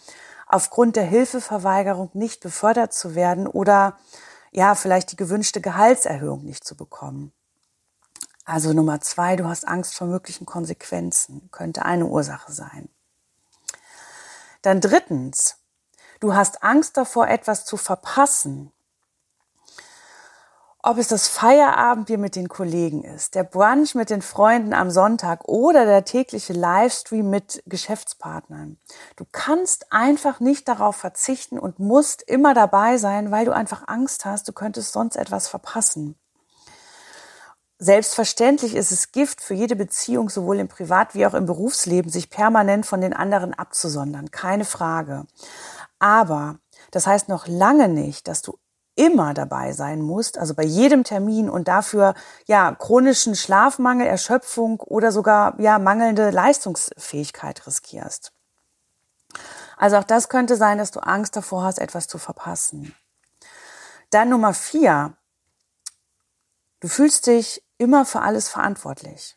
aufgrund 0.48 0.98
der 0.98 1.06
Hilfeverweigerung 1.06 2.10
nicht 2.14 2.42
befördert 2.42 2.92
zu 2.92 3.16
werden 3.16 3.48
oder 3.48 3.98
ja, 4.52 4.76
vielleicht 4.76 5.14
die 5.14 5.16
gewünschte 5.16 5.62
Gehaltserhöhung 5.62 6.44
nicht 6.44 6.66
zu 6.66 6.76
bekommen. 6.76 7.32
Also 8.50 8.74
Nummer 8.74 9.00
zwei, 9.00 9.36
du 9.36 9.48
hast 9.48 9.68
Angst 9.68 9.94
vor 9.94 10.08
möglichen 10.08 10.48
Konsequenzen, 10.48 11.50
könnte 11.52 11.86
eine 11.86 12.08
Ursache 12.08 12.52
sein. 12.52 12.90
Dann 14.64 14.82
drittens, 14.82 15.58
du 16.20 16.34
hast 16.34 16.64
Angst 16.64 16.98
davor, 16.98 17.28
etwas 17.28 17.64
zu 17.64 17.78
verpassen. 17.78 18.72
Ob 20.82 20.98
es 20.98 21.10
das 21.10 21.28
Feierabendbier 21.28 22.18
mit 22.18 22.36
den 22.36 22.50
Kollegen 22.50 23.04
ist, 23.04 23.36
der 23.36 23.44
Brunch 23.44 23.94
mit 23.94 24.10
den 24.10 24.24
Freunden 24.24 24.74
am 24.74 24.90
Sonntag 24.90 25.48
oder 25.48 25.86
der 25.86 26.04
tägliche 26.04 26.54
Livestream 26.54 27.30
mit 27.30 27.62
Geschäftspartnern. 27.68 28.80
Du 29.16 29.28
kannst 29.32 29.94
einfach 29.94 30.40
nicht 30.40 30.68
darauf 30.68 30.96
verzichten 30.96 31.60
und 31.60 31.78
musst 31.78 32.24
immer 32.24 32.56
dabei 32.56 32.98
sein, 32.98 33.30
weil 33.30 33.46
du 33.46 33.54
einfach 33.54 33.88
Angst 33.88 34.26
hast, 34.26 34.48
du 34.48 34.54
könntest 34.54 34.92
sonst 34.92 35.18
etwas 35.18 35.48
verpassen. 35.48 36.16
Selbstverständlich 37.82 38.76
ist 38.76 38.92
es 38.92 39.14
Gift 39.14 39.40
für 39.40 39.54
jede 39.54 39.78
Beziehung, 39.78 40.30
sowohl 40.30 40.60
im 40.60 40.68
Privat- 40.68 41.16
wie 41.16 41.26
auch 41.26 41.34
im 41.34 41.46
Berufsleben, 41.46 42.12
sich 42.12 42.30
permanent 42.30 42.86
von 42.86 43.00
den 43.00 43.14
anderen 43.14 43.54
abzusondern. 43.54 44.32
Keine 44.32 44.66
Frage. 44.66 45.26
Aber 45.98 46.60
das 46.92 47.08
heißt 47.08 47.30
noch 47.30 47.48
lange 47.48 47.88
nicht, 47.88 48.28
dass 48.28 48.42
du 48.42 48.60
immer 48.96 49.34
dabei 49.34 49.72
sein 49.72 50.02
musst, 50.02 50.38
also 50.38 50.54
bei 50.54 50.64
jedem 50.64 51.06
Termin 51.06 51.50
und 51.50 51.70
dafür 51.70 52.16
ja 52.48 52.76
chronischen 52.76 53.34
Schlafmangel, 53.34 54.06
Erschöpfung 54.06 54.82
oder 54.82 55.14
sogar 55.14 55.58
ja 55.58 55.80
mangelnde 55.80 56.32
Leistungsfähigkeit 56.32 57.66
riskierst. 57.66 58.34
Also 59.78 59.96
auch 59.96 60.04
das 60.04 60.28
könnte 60.28 60.58
sein, 60.58 60.78
dass 60.78 60.92
du 60.92 61.00
Angst 61.00 61.38
davor 61.38 61.64
hast, 61.64 61.80
etwas 61.80 62.08
zu 62.08 62.18
verpassen. 62.18 62.94
Dann 64.10 64.28
Nummer 64.28 64.54
vier. 64.54 65.14
Du 66.82 66.90
fühlst 66.90 67.28
dich 67.28 67.64
immer 67.80 68.06
für 68.06 68.22
alles 68.22 68.48
verantwortlich. 68.48 69.36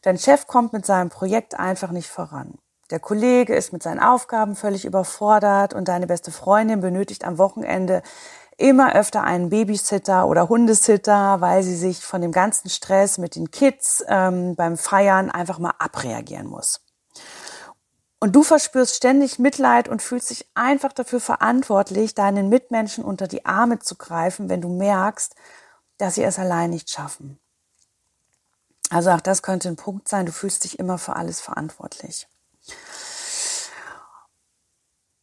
Dein 0.00 0.18
Chef 0.18 0.46
kommt 0.46 0.72
mit 0.72 0.86
seinem 0.86 1.10
Projekt 1.10 1.58
einfach 1.58 1.90
nicht 1.90 2.08
voran. 2.08 2.54
Der 2.90 3.00
Kollege 3.00 3.54
ist 3.54 3.72
mit 3.72 3.82
seinen 3.82 4.00
Aufgaben 4.00 4.56
völlig 4.56 4.84
überfordert 4.84 5.74
und 5.74 5.88
deine 5.88 6.06
beste 6.06 6.30
Freundin 6.30 6.80
benötigt 6.80 7.24
am 7.24 7.38
Wochenende 7.38 8.02
immer 8.58 8.94
öfter 8.94 9.22
einen 9.22 9.48
Babysitter 9.48 10.26
oder 10.26 10.48
Hundesitter, 10.48 11.40
weil 11.40 11.62
sie 11.62 11.76
sich 11.76 12.04
von 12.04 12.20
dem 12.20 12.32
ganzen 12.32 12.68
Stress 12.68 13.18
mit 13.18 13.34
den 13.34 13.50
Kids 13.50 14.04
ähm, 14.08 14.56
beim 14.56 14.76
Feiern 14.76 15.30
einfach 15.30 15.58
mal 15.58 15.74
abreagieren 15.78 16.46
muss. 16.46 16.80
Und 18.20 18.36
du 18.36 18.44
verspürst 18.44 18.94
ständig 18.94 19.38
Mitleid 19.40 19.88
und 19.88 20.00
fühlst 20.00 20.30
dich 20.30 20.46
einfach 20.54 20.92
dafür 20.92 21.18
verantwortlich, 21.18 22.14
deinen 22.14 22.48
Mitmenschen 22.48 23.04
unter 23.04 23.26
die 23.26 23.44
Arme 23.46 23.80
zu 23.80 23.96
greifen, 23.96 24.48
wenn 24.48 24.60
du 24.60 24.68
merkst, 24.68 25.34
dass 26.02 26.16
sie 26.16 26.24
es 26.24 26.40
allein 26.40 26.70
nicht 26.70 26.90
schaffen. 26.90 27.38
Also 28.90 29.10
auch 29.10 29.20
das 29.20 29.40
könnte 29.40 29.68
ein 29.68 29.76
Punkt 29.76 30.08
sein, 30.08 30.26
du 30.26 30.32
fühlst 30.32 30.64
dich 30.64 30.80
immer 30.80 30.98
für 30.98 31.14
alles 31.14 31.40
verantwortlich. 31.40 32.26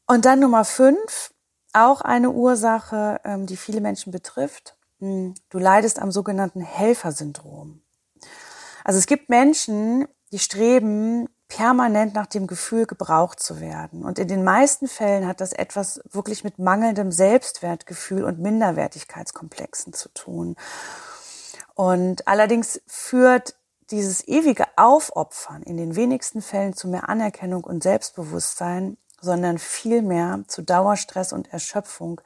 Und 0.07 0.23
dann 0.23 0.39
Nummer 0.39 0.63
fünf, 0.63 1.33
auch 1.73 1.99
eine 1.99 2.31
Ursache, 2.31 3.19
ähm, 3.25 3.45
die 3.45 3.57
viele 3.57 3.81
Menschen 3.81 4.13
betrifft. 4.13 4.77
Hm, 4.99 5.35
du 5.49 5.59
leidest 5.59 5.99
am 5.99 6.13
sogenannten 6.13 6.61
Helfersyndrom. 6.61 7.81
Also 8.85 8.99
es 8.99 9.05
gibt 9.05 9.27
Menschen, 9.27 10.07
die 10.31 10.39
streben 10.39 11.27
permanent 11.49 12.13
nach 12.13 12.27
dem 12.27 12.47
Gefühl, 12.47 12.85
gebraucht 12.85 13.41
zu 13.41 13.59
werden. 13.59 14.05
Und 14.05 14.19
in 14.19 14.27
den 14.27 14.43
meisten 14.43 14.87
Fällen 14.87 15.27
hat 15.27 15.41
das 15.41 15.51
etwas 15.51 15.99
wirklich 16.09 16.43
mit 16.43 16.59
mangelndem 16.59 17.11
Selbstwertgefühl 17.11 18.23
und 18.23 18.39
Minderwertigkeitskomplexen 18.39 19.91
zu 19.91 20.09
tun. 20.13 20.55
Und 21.73 22.27
allerdings 22.27 22.81
führt 22.87 23.55
dieses 23.89 24.27
ewige 24.27 24.65
Aufopfern 24.75 25.63
in 25.63 25.75
den 25.75 25.95
wenigsten 25.95 26.41
Fällen 26.41 26.73
zu 26.73 26.87
mehr 26.87 27.09
Anerkennung 27.09 27.63
und 27.63 27.81
Selbstbewusstsein, 27.81 28.97
sondern 29.19 29.57
vielmehr 29.57 30.43
zu 30.47 30.61
Dauerstress 30.61 31.33
und 31.33 31.51
Erschöpfung 31.51 32.21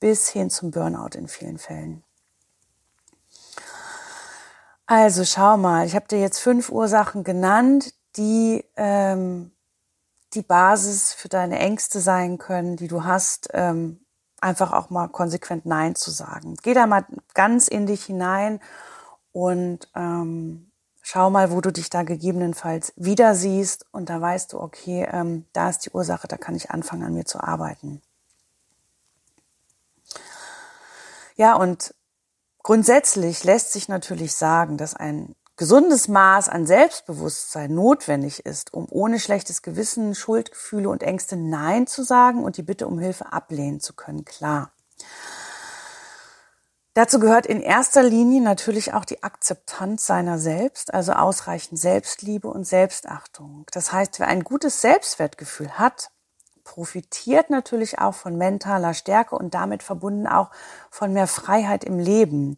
bis 0.00 0.28
hin 0.28 0.50
zum 0.50 0.72
Burnout 0.72 1.16
in 1.16 1.28
vielen 1.28 1.58
Fällen. 1.58 2.02
Also 4.86 5.24
schau 5.24 5.56
mal, 5.56 5.86
ich 5.86 5.94
habe 5.94 6.06
dir 6.08 6.20
jetzt 6.20 6.38
fünf 6.38 6.70
Ursachen 6.70 7.24
genannt, 7.24 7.92
die 8.16 8.64
ähm, 8.76 9.52
die 10.34 10.42
Basis 10.42 11.12
für 11.12 11.28
deine 11.28 11.58
Ängste 11.58 12.00
sein 12.00 12.38
können, 12.38 12.76
die 12.76 12.88
du 12.88 13.04
hast, 13.04 13.48
ähm, 13.52 14.00
einfach 14.40 14.72
auch 14.72 14.90
mal 14.90 15.08
konsequent 15.08 15.66
Nein 15.66 15.94
zu 15.94 16.10
sagen. 16.10 16.56
Geh 16.62 16.74
da 16.74 16.86
mal 16.86 17.06
ganz 17.34 17.68
in 17.68 17.86
dich 17.86 18.04
hinein 18.04 18.60
und 19.32 19.88
ähm, 19.94 20.70
schau 21.00 21.30
mal, 21.30 21.50
wo 21.50 21.60
du 21.60 21.72
dich 21.72 21.90
da 21.90 22.02
gegebenenfalls 22.02 22.92
wieder 22.96 23.34
siehst 23.34 23.86
und 23.92 24.10
da 24.10 24.20
weißt 24.20 24.52
du, 24.52 24.60
okay, 24.60 25.08
ähm, 25.10 25.46
da 25.52 25.70
ist 25.70 25.86
die 25.86 25.90
Ursache, 25.90 26.28
da 26.28 26.36
kann 26.36 26.54
ich 26.54 26.70
anfangen, 26.70 27.04
an 27.04 27.14
mir 27.14 27.24
zu 27.24 27.40
arbeiten. 27.40 28.02
Ja, 31.36 31.54
und 31.54 31.94
grundsätzlich 32.62 33.44
lässt 33.44 33.72
sich 33.72 33.88
natürlich 33.88 34.34
sagen, 34.34 34.76
dass 34.76 34.94
ein 34.94 35.34
gesundes 35.56 36.08
Maß 36.08 36.48
an 36.48 36.66
Selbstbewusstsein 36.66 37.74
notwendig 37.74 38.44
ist, 38.44 38.74
um 38.74 38.86
ohne 38.90 39.18
schlechtes 39.18 39.62
Gewissen, 39.62 40.14
Schuldgefühle 40.14 40.88
und 40.88 41.02
Ängste 41.02 41.36
Nein 41.36 41.86
zu 41.86 42.02
sagen 42.02 42.44
und 42.44 42.56
die 42.56 42.62
Bitte 42.62 42.86
um 42.86 42.98
Hilfe 42.98 43.32
ablehnen 43.32 43.80
zu 43.80 43.94
können, 43.94 44.24
klar. 44.24 44.72
Dazu 46.94 47.20
gehört 47.20 47.44
in 47.44 47.60
erster 47.60 48.02
Linie 48.02 48.40
natürlich 48.40 48.94
auch 48.94 49.04
die 49.04 49.22
Akzeptanz 49.22 50.06
seiner 50.06 50.38
selbst, 50.38 50.94
also 50.94 51.12
ausreichend 51.12 51.78
Selbstliebe 51.78 52.48
und 52.48 52.64
Selbstachtung. 52.64 53.66
Das 53.72 53.92
heißt, 53.92 54.18
wer 54.18 54.28
ein 54.28 54.44
gutes 54.44 54.80
Selbstwertgefühl 54.80 55.78
hat, 55.78 56.10
profitiert 56.64 57.50
natürlich 57.50 57.98
auch 57.98 58.14
von 58.14 58.36
mentaler 58.36 58.94
Stärke 58.94 59.36
und 59.36 59.52
damit 59.52 59.82
verbunden 59.82 60.26
auch 60.26 60.50
von 60.90 61.12
mehr 61.12 61.26
Freiheit 61.26 61.84
im 61.84 61.98
Leben. 61.98 62.56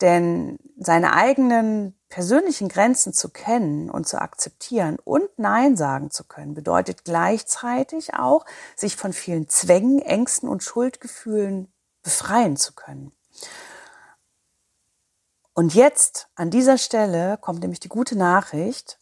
Denn 0.00 0.58
seine 0.78 1.12
eigenen 1.12 1.99
persönlichen 2.10 2.68
Grenzen 2.68 3.14
zu 3.14 3.30
kennen 3.30 3.88
und 3.88 4.06
zu 4.06 4.20
akzeptieren 4.20 4.98
und 5.02 5.30
Nein 5.38 5.76
sagen 5.76 6.10
zu 6.10 6.24
können, 6.24 6.54
bedeutet 6.54 7.04
gleichzeitig 7.04 8.14
auch, 8.14 8.44
sich 8.76 8.96
von 8.96 9.12
vielen 9.12 9.48
Zwängen, 9.48 10.00
Ängsten 10.00 10.48
und 10.48 10.62
Schuldgefühlen 10.62 11.72
befreien 12.02 12.56
zu 12.56 12.74
können. 12.74 13.12
Und 15.54 15.74
jetzt, 15.74 16.28
an 16.34 16.50
dieser 16.50 16.78
Stelle, 16.78 17.38
kommt 17.38 17.60
nämlich 17.60 17.80
die 17.80 17.88
gute 17.88 18.16
Nachricht, 18.16 18.98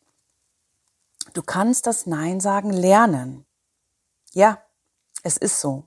du 1.33 1.43
kannst 1.43 1.87
das 1.87 2.07
Nein 2.07 2.41
sagen 2.41 2.71
lernen. 2.71 3.47
Ja, 4.33 4.63
es 5.23 5.37
ist 5.37 5.61
so. 5.61 5.85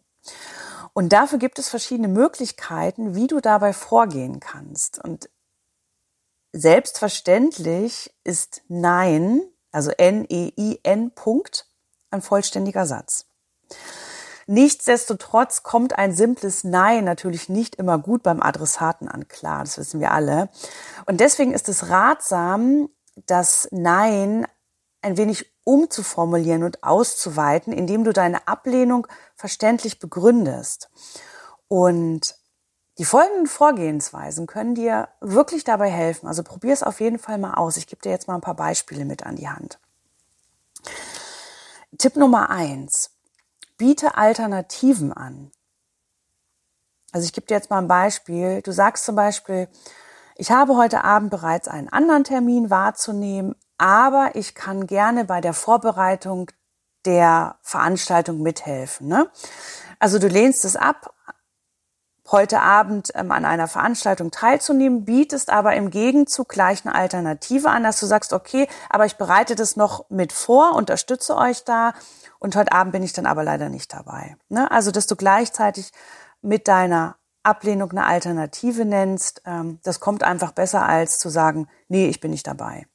Und 0.94 1.10
dafür 1.14 1.40
gibt 1.40 1.60
es 1.60 1.70
verschiedene 1.70 2.08
Möglichkeiten, 2.08 3.16
wie 3.16 3.28
du 3.28 3.40
dabei 3.40 3.74
vorgehen 3.74 4.40
kannst. 4.40 5.04
Und 5.04 5.30
selbstverständlich 6.54 8.14
ist 8.24 8.62
Nein, 8.68 9.42
also 9.72 9.92
N-E-I-N 9.92 11.12
Punkt, 11.12 11.68
ein 12.10 12.22
vollständiger 12.22 12.86
Satz. 12.86 13.26
Nichtsdestotrotz 14.48 15.64
kommt 15.64 15.98
ein 15.98 16.14
simples 16.14 16.64
Nein 16.64 17.06
natürlich 17.06 17.48
nicht 17.48 17.76
immer 17.76 17.98
gut 17.98 18.24
beim 18.24 18.42
Adressaten 18.42 19.08
an, 19.08 19.28
klar, 19.28 19.64
das 19.64 19.78
wissen 19.78 20.00
wir 20.02 20.12
alle. 20.12 20.50
Und 21.06 21.22
deswegen 21.22 21.54
ist 21.54 21.70
es 21.70 21.90
ratsam, 21.90 22.90
das 23.16 23.68
Nein 23.72 24.46
ein 25.02 25.18
wenig 25.18 25.52
umzuformulieren 25.64 26.64
und 26.64 26.84
auszuweiten, 26.84 27.72
indem 27.72 28.04
du 28.04 28.14
deine 28.14 28.48
Ablehnung 28.48 29.08
verständlich 29.36 30.00
begründest. 30.00 30.90
Und 31.68 32.36
die 32.98 33.06
folgenden 33.06 33.48
Vorgehensweisen 33.48 34.48
können 34.48 34.76
dir 34.76 35.10
wirklich 35.22 35.64
dabei 35.64 35.90
helfen. 35.90 36.28
Also 36.28 36.44
probier 36.44 36.74
es 36.74 36.84
auf 36.84 37.00
jeden 37.00 37.20
Fall 37.20 37.38
mal 37.38 37.54
aus. 37.54 37.78
Ich 37.78 37.88
gebe 37.88 38.02
dir 38.02 38.12
jetzt 38.12 38.28
mal 38.28 38.36
ein 38.36 38.42
paar 38.42 38.56
Beispiele 38.56 39.06
mit 39.06 39.26
an 39.26 39.38
die 39.38 39.50
Hand. 39.50 39.80
Tipp 41.98 42.16
Nummer 42.16 42.50
eins. 42.50 43.12
Biete 43.78 44.18
Alternativen 44.18 45.14
an. 45.14 45.52
Also 47.12 47.26
ich 47.26 47.34
gebe 47.34 47.48
dir 47.48 47.56
jetzt 47.56 47.70
mal 47.70 47.80
ein 47.80 47.88
Beispiel. 47.88 48.62
Du 48.62 48.72
sagst 48.72 49.06
zum 49.06 49.16
Beispiel, 49.16 49.68
ich 50.36 50.52
habe 50.52 50.76
heute 50.76 51.04
Abend 51.04 51.30
bereits 51.30 51.68
einen 51.68 51.90
anderen 51.90 52.24
Termin 52.24 52.70
wahrzunehmen, 52.70 53.56
aber 53.78 54.32
ich 54.36 54.56
kann 54.56 54.88
gerne 54.88 55.26
bei 55.26 55.42
der 55.42 55.54
Vorbereitung 55.54 56.52
der 57.06 57.58
Veranstaltung 57.62 58.42
mithelfen. 58.42 59.08
Ne? 59.08 59.30
Also 60.00 60.20
du 60.20 60.28
lehnst 60.28 60.66
es 60.66 60.76
ab, 60.76 61.14
heute 62.32 62.62
Abend 62.62 63.12
ähm, 63.16 63.32
an 63.32 63.46
einer 63.46 63.68
Veranstaltung 63.68 64.32
teilzunehmen, 64.32 65.06
bietest 65.06 65.50
aber 65.50 65.76
im 65.76 65.90
Gegenzug 65.90 66.50
gleich 66.50 66.86
eine 66.86 66.96
Alternative 66.96 67.70
an, 67.70 67.84
dass 67.84 68.00
du 68.00 68.06
sagst, 68.06 68.34
okay, 68.34 68.68
aber 68.90 69.06
ich 69.06 69.18
bereite 69.18 69.56
das 69.56 69.76
noch 69.76 70.10
mit 70.10 70.34
vor, 70.34 70.76
unterstütze 70.76 71.36
euch 71.36 71.64
da 71.64 71.94
und 72.40 72.56
heute 72.56 72.72
Abend 72.72 72.94
bin 72.94 73.04
ich 73.04 73.14
dann 73.14 73.26
aber 73.26 73.44
leider 73.44 73.70
nicht 73.70 73.94
dabei. 73.94 74.36
Ne? 74.50 74.70
Also, 74.72 74.92
dass 74.92 75.08
du 75.08 75.16
gleichzeitig 75.16 75.92
mit 76.42 76.68
deiner 76.68 77.16
Ablehnung 77.44 77.92
eine 77.92 78.06
Alternative 78.06 78.86
nennst, 78.86 79.42
ähm, 79.46 79.80
das 79.84 80.00
kommt 80.00 80.24
einfach 80.24 80.52
besser 80.52 80.86
als 80.86 81.20
zu 81.20 81.30
sagen, 81.30 81.68
nee, 81.88 82.08
ich 82.08 82.20
bin 82.20 82.32
nicht 82.32 82.48
dabei. 82.48 82.88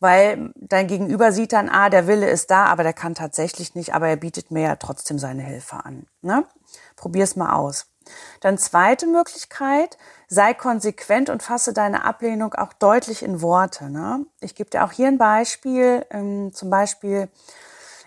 Weil 0.00 0.52
dein 0.54 0.86
Gegenüber 0.86 1.32
sieht 1.32 1.52
dann, 1.52 1.68
ah, 1.68 1.90
der 1.90 2.06
Wille 2.06 2.30
ist 2.30 2.50
da, 2.52 2.66
aber 2.66 2.84
der 2.84 2.92
kann 2.92 3.14
tatsächlich 3.14 3.74
nicht, 3.74 3.94
aber 3.94 4.08
er 4.08 4.16
bietet 4.16 4.50
mir 4.52 4.62
ja 4.62 4.76
trotzdem 4.76 5.18
seine 5.18 5.42
Hilfe 5.42 5.84
an. 5.84 6.06
Ne? 6.22 6.44
Probier's 6.98 7.36
mal 7.36 7.54
aus. 7.54 7.86
Dann 8.40 8.58
zweite 8.58 9.06
Möglichkeit, 9.06 9.98
sei 10.28 10.52
konsequent 10.54 11.30
und 11.30 11.42
fasse 11.42 11.72
deine 11.72 12.04
Ablehnung 12.04 12.54
auch 12.54 12.72
deutlich 12.72 13.22
in 13.22 13.40
Worte. 13.40 13.90
Ne? 13.90 14.26
Ich 14.40 14.54
gebe 14.54 14.70
dir 14.70 14.84
auch 14.84 14.92
hier 14.92 15.08
ein 15.08 15.18
Beispiel, 15.18 16.04
ähm, 16.10 16.52
zum 16.52 16.70
Beispiel, 16.70 17.28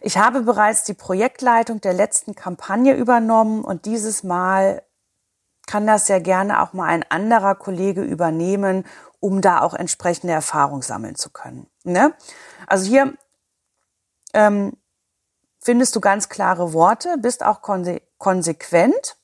ich 0.02 0.18
habe 0.18 0.42
bereits 0.42 0.84
die 0.84 0.94
Projektleitung 0.94 1.80
der 1.82 1.94
letzten 1.94 2.36
Kampagne 2.36 2.96
übernommen 2.96 3.64
und 3.64 3.86
dieses 3.86 4.24
Mal 4.24 4.84
kann 5.68 5.88
das 5.88 6.08
ja 6.08 6.20
gerne 6.20 6.62
auch 6.62 6.74
mal 6.74 6.88
ein 6.88 7.06
anderer 7.10 7.56
Kollege 7.56 8.02
übernehmen, 8.02 8.86
um 9.20 9.42
da 9.42 9.62
auch 9.62 9.76
entsprechende 9.76 10.34
Erfahrung 10.34 10.82
sammeln 10.82 11.16
zu 11.16 11.30
können. 11.30 11.68
Ne? 11.84 12.14
Also 12.66 12.90
hier 12.90 13.14
ähm, 14.34 14.74
findest 15.60 15.96
du 15.96 16.02
ganz 16.02 16.30
klare 16.30 16.74
Worte, 16.74 17.18
bist 17.20 17.44
auch 17.46 17.62
konse 17.62 18.02
konsequent, 18.22 19.18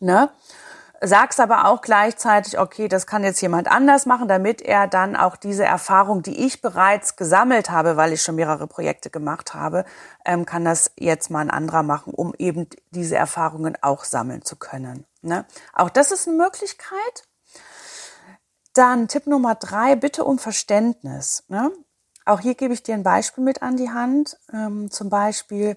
ne? 0.00 0.30
sagst 1.06 1.40
aber 1.40 1.66
auch 1.66 1.80
gleichzeitig, 1.80 2.58
okay, 2.58 2.88
das 2.88 3.06
kann 3.06 3.24
jetzt 3.24 3.40
jemand 3.40 3.70
anders 3.70 4.06
machen, 4.06 4.28
damit 4.28 4.62
er 4.62 4.86
dann 4.86 5.16
auch 5.16 5.36
diese 5.36 5.64
Erfahrung, 5.64 6.22
die 6.22 6.46
ich 6.46 6.62
bereits 6.62 7.16
gesammelt 7.16 7.70
habe, 7.70 7.96
weil 7.96 8.12
ich 8.12 8.22
schon 8.22 8.36
mehrere 8.36 8.66
Projekte 8.66 9.10
gemacht 9.10 9.54
habe, 9.54 9.84
ähm, 10.24 10.46
kann 10.46 10.64
das 10.64 10.92
jetzt 10.98 11.30
mal 11.30 11.40
ein 11.40 11.50
anderer 11.50 11.82
machen, 11.82 12.14
um 12.14 12.34
eben 12.38 12.68
diese 12.90 13.16
Erfahrungen 13.16 13.76
auch 13.82 14.04
sammeln 14.04 14.44
zu 14.44 14.56
können. 14.56 15.04
Ne? 15.22 15.44
Auch 15.72 15.90
das 15.90 16.10
ist 16.10 16.28
eine 16.28 16.36
Möglichkeit. 16.36 17.28
Dann 18.72 19.08
Tipp 19.08 19.26
Nummer 19.26 19.54
drei, 19.54 19.94
bitte 19.96 20.24
um 20.24 20.38
Verständnis. 20.38 21.44
Ne? 21.48 21.70
Auch 22.24 22.40
hier 22.40 22.54
gebe 22.54 22.74
ich 22.74 22.82
dir 22.82 22.94
ein 22.94 23.02
Beispiel 23.02 23.44
mit 23.44 23.62
an 23.62 23.76
die 23.76 23.90
Hand. 23.90 24.38
Ähm, 24.52 24.90
zum 24.90 25.10
Beispiel, 25.10 25.76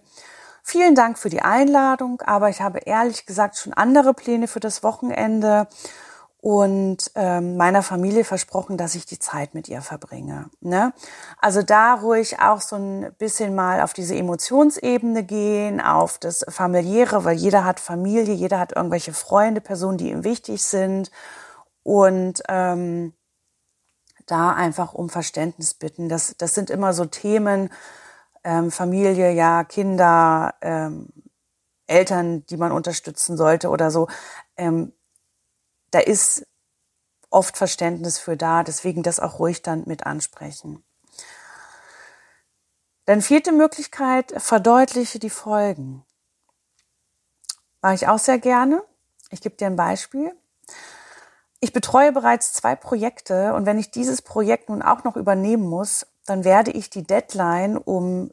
Vielen 0.70 0.96
Dank 0.96 1.18
für 1.18 1.30
die 1.30 1.42
Einladung, 1.42 2.22
aber 2.26 2.50
ich 2.50 2.60
habe 2.60 2.80
ehrlich 2.80 3.26
gesagt 3.26 3.56
schon 3.56 3.72
andere 3.72 4.14
Pläne 4.14 4.50
für 4.50 4.60
das 4.60 4.84
Wochenende 4.84 5.70
und 6.42 7.10
ähm, 7.16 7.56
meiner 7.56 7.82
Familie 7.84 8.26
versprochen, 8.26 8.76
dass 8.76 8.94
ich 8.94 9.06
die 9.06 9.18
Zeit 9.18 9.54
mit 9.54 9.70
ihr 9.70 9.82
verbringe. 9.82 10.50
Ne? 10.60 10.92
Also 11.38 11.62
da 11.62 11.94
ruhig 11.94 12.42
auch 12.42 12.60
so 12.60 12.76
ein 12.76 13.14
bisschen 13.18 13.56
mal 13.56 13.80
auf 13.80 13.94
diese 13.94 14.16
Emotionsebene 14.16 15.24
gehen, 15.24 15.80
auf 15.80 16.18
das 16.18 16.44
familiäre, 16.50 17.24
weil 17.24 17.38
jeder 17.38 17.64
hat 17.64 17.80
Familie, 17.80 18.34
jeder 18.34 18.60
hat 18.60 18.76
irgendwelche 18.76 19.14
Freunde, 19.14 19.62
Personen, 19.62 19.98
die 19.98 20.10
ihm 20.10 20.26
wichtig 20.26 20.62
sind 20.64 21.12
und 21.84 22.44
ähm, 22.50 23.14
da 24.26 24.52
einfach 24.52 24.94
um 24.94 25.08
Verständnis 25.08 25.76
bitten. 25.76 26.10
Das, 26.10 26.36
das 26.38 26.56
sind 26.56 26.70
immer 26.70 26.92
so 26.92 27.06
Themen, 27.06 27.70
ähm, 28.48 28.72
Familie, 28.72 29.34
ja, 29.34 29.66
Kinder, 29.66 30.56
ähm, 30.62 31.10
Eltern, 31.86 32.46
die 32.46 32.56
man 32.56 32.72
unterstützen 32.72 33.36
sollte 33.36 33.70
oder 33.70 33.92
so. 33.92 34.08
Ähm, 34.56 34.94
da 35.92 36.00
ist 36.00 36.48
oft 37.30 37.58
Verständnis 37.58 38.20
für 38.20 38.38
da, 38.38 38.64
deswegen 38.64 39.04
das 39.04 39.20
auch 39.20 39.40
ruhig 39.40 39.64
dann 39.64 39.84
mit 39.86 40.06
ansprechen. 40.06 40.82
Dann 43.04 43.22
vierte 43.22 43.52
Möglichkeit, 43.52 44.34
verdeutliche 44.38 45.20
die 45.20 45.30
Folgen. 45.30 46.06
Mache 47.82 47.96
ich 47.96 48.08
auch 48.08 48.20
sehr 48.20 48.40
gerne. 48.40 48.82
Ich 49.30 49.42
gebe 49.42 49.58
dir 49.58 49.68
ein 49.68 49.76
Beispiel. 49.76 50.34
Ich 51.60 51.74
betreue 51.74 52.14
bereits 52.14 52.54
zwei 52.54 52.76
Projekte 52.76 53.54
und 53.56 53.66
wenn 53.66 53.78
ich 53.78 53.92
dieses 53.92 54.22
Projekt 54.22 54.70
nun 54.70 54.82
auch 54.82 55.04
noch 55.04 55.18
übernehmen 55.18 55.68
muss, 55.68 56.06
dann 56.26 56.46
werde 56.46 56.72
ich 56.72 56.90
die 56.90 57.04
Deadline 57.04 57.78
um 57.78 58.32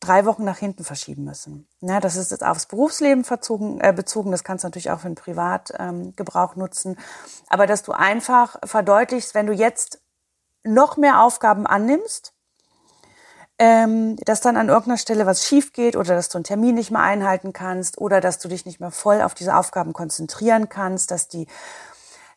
drei 0.00 0.24
Wochen 0.24 0.44
nach 0.44 0.58
hinten 0.58 0.84
verschieben 0.84 1.24
müssen. 1.24 1.66
Ja, 1.80 2.00
das 2.00 2.16
ist 2.16 2.30
jetzt 2.30 2.44
aufs 2.44 2.66
Berufsleben 2.66 3.24
verzogen, 3.24 3.80
äh, 3.80 3.92
bezogen. 3.92 4.30
Das 4.30 4.44
kannst 4.44 4.64
du 4.64 4.68
natürlich 4.68 4.90
auch 4.90 5.00
für 5.00 5.08
den 5.08 5.16
Privatgebrauch 5.16 6.52
ähm, 6.54 6.58
nutzen. 6.58 6.98
Aber 7.48 7.66
dass 7.66 7.82
du 7.82 7.92
einfach 7.92 8.56
verdeutlichst, 8.64 9.34
wenn 9.34 9.46
du 9.46 9.52
jetzt 9.52 10.00
noch 10.64 10.96
mehr 10.96 11.22
Aufgaben 11.22 11.66
annimmst, 11.66 12.32
ähm, 13.58 14.16
dass 14.24 14.40
dann 14.40 14.56
an 14.56 14.68
irgendeiner 14.68 14.98
Stelle 14.98 15.26
was 15.26 15.44
schief 15.44 15.72
geht 15.72 15.96
oder 15.96 16.14
dass 16.14 16.28
du 16.28 16.38
einen 16.38 16.44
Termin 16.44 16.76
nicht 16.76 16.92
mehr 16.92 17.02
einhalten 17.02 17.52
kannst 17.52 17.98
oder 17.98 18.20
dass 18.20 18.38
du 18.38 18.48
dich 18.48 18.64
nicht 18.66 18.78
mehr 18.78 18.92
voll 18.92 19.20
auf 19.20 19.34
diese 19.34 19.56
Aufgaben 19.56 19.92
konzentrieren 19.92 20.68
kannst, 20.68 21.10
dass 21.10 21.26
die 21.26 21.48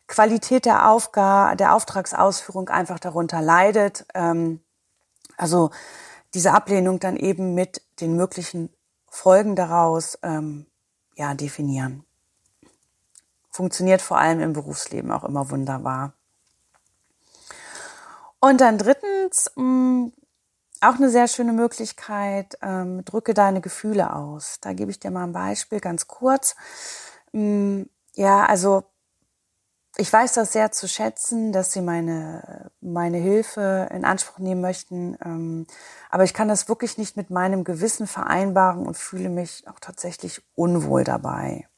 Qualität 0.08 0.64
der 0.64 0.90
Aufgabe, 0.90 1.56
der 1.56 1.74
Auftragsausführung 1.74 2.68
einfach 2.68 2.98
darunter 2.98 3.40
leidet. 3.40 4.04
Ähm, 4.14 4.60
also 5.36 5.70
diese 6.34 6.52
Ablehnung 6.52 6.98
dann 7.00 7.16
eben 7.16 7.54
mit 7.54 7.82
den 8.00 8.16
möglichen 8.16 8.70
Folgen 9.08 9.56
daraus 9.56 10.18
ähm, 10.22 10.66
ja, 11.16 11.34
definieren. 11.34 12.04
Funktioniert 13.50 14.00
vor 14.00 14.18
allem 14.18 14.40
im 14.40 14.54
Berufsleben 14.54 15.10
auch 15.10 15.24
immer 15.24 15.50
wunderbar. 15.50 16.14
Und 18.40 18.60
dann 18.60 18.78
drittens, 18.78 19.52
mh, 19.56 19.64
mm, 19.64 20.12
auch 20.80 20.96
eine 20.96 21.10
sehr 21.10 21.28
schöne 21.28 21.52
Möglichkeit, 21.52 22.58
ähm, 22.60 23.04
drücke 23.04 23.34
deine 23.34 23.60
Gefühle 23.60 24.16
aus. 24.16 24.58
Da 24.60 24.72
gebe 24.72 24.90
ich 24.90 24.98
dir 24.98 25.12
mal 25.12 25.24
ein 25.24 25.32
Beispiel 25.32 25.78
ganz 25.78 26.08
kurz. 26.08 26.56
Mh, 27.32 27.42
mm, 27.42 27.90
ja, 28.14 28.44
also 28.44 28.84
ich 29.96 30.10
weiß 30.10 30.32
das 30.34 30.52
sehr 30.52 30.72
zu 30.72 30.88
schätzen, 30.88 31.52
dass 31.52 31.72
Sie 31.72 31.82
meine, 31.82 32.70
meine 32.80 33.18
Hilfe 33.18 33.88
in 33.92 34.04
Anspruch 34.04 34.38
nehmen 34.38 34.62
möchten. 34.62 35.18
Ähm, 35.22 35.66
aber 36.10 36.24
ich 36.24 36.32
kann 36.32 36.48
das 36.48 36.68
wirklich 36.68 36.96
nicht 36.96 37.16
mit 37.16 37.28
meinem 37.28 37.62
Gewissen 37.62 38.06
vereinbaren 38.06 38.86
und 38.86 38.96
fühle 38.96 39.28
mich 39.28 39.68
auch 39.68 39.80
tatsächlich 39.80 40.42
unwohl 40.54 41.04
dabei. 41.04 41.68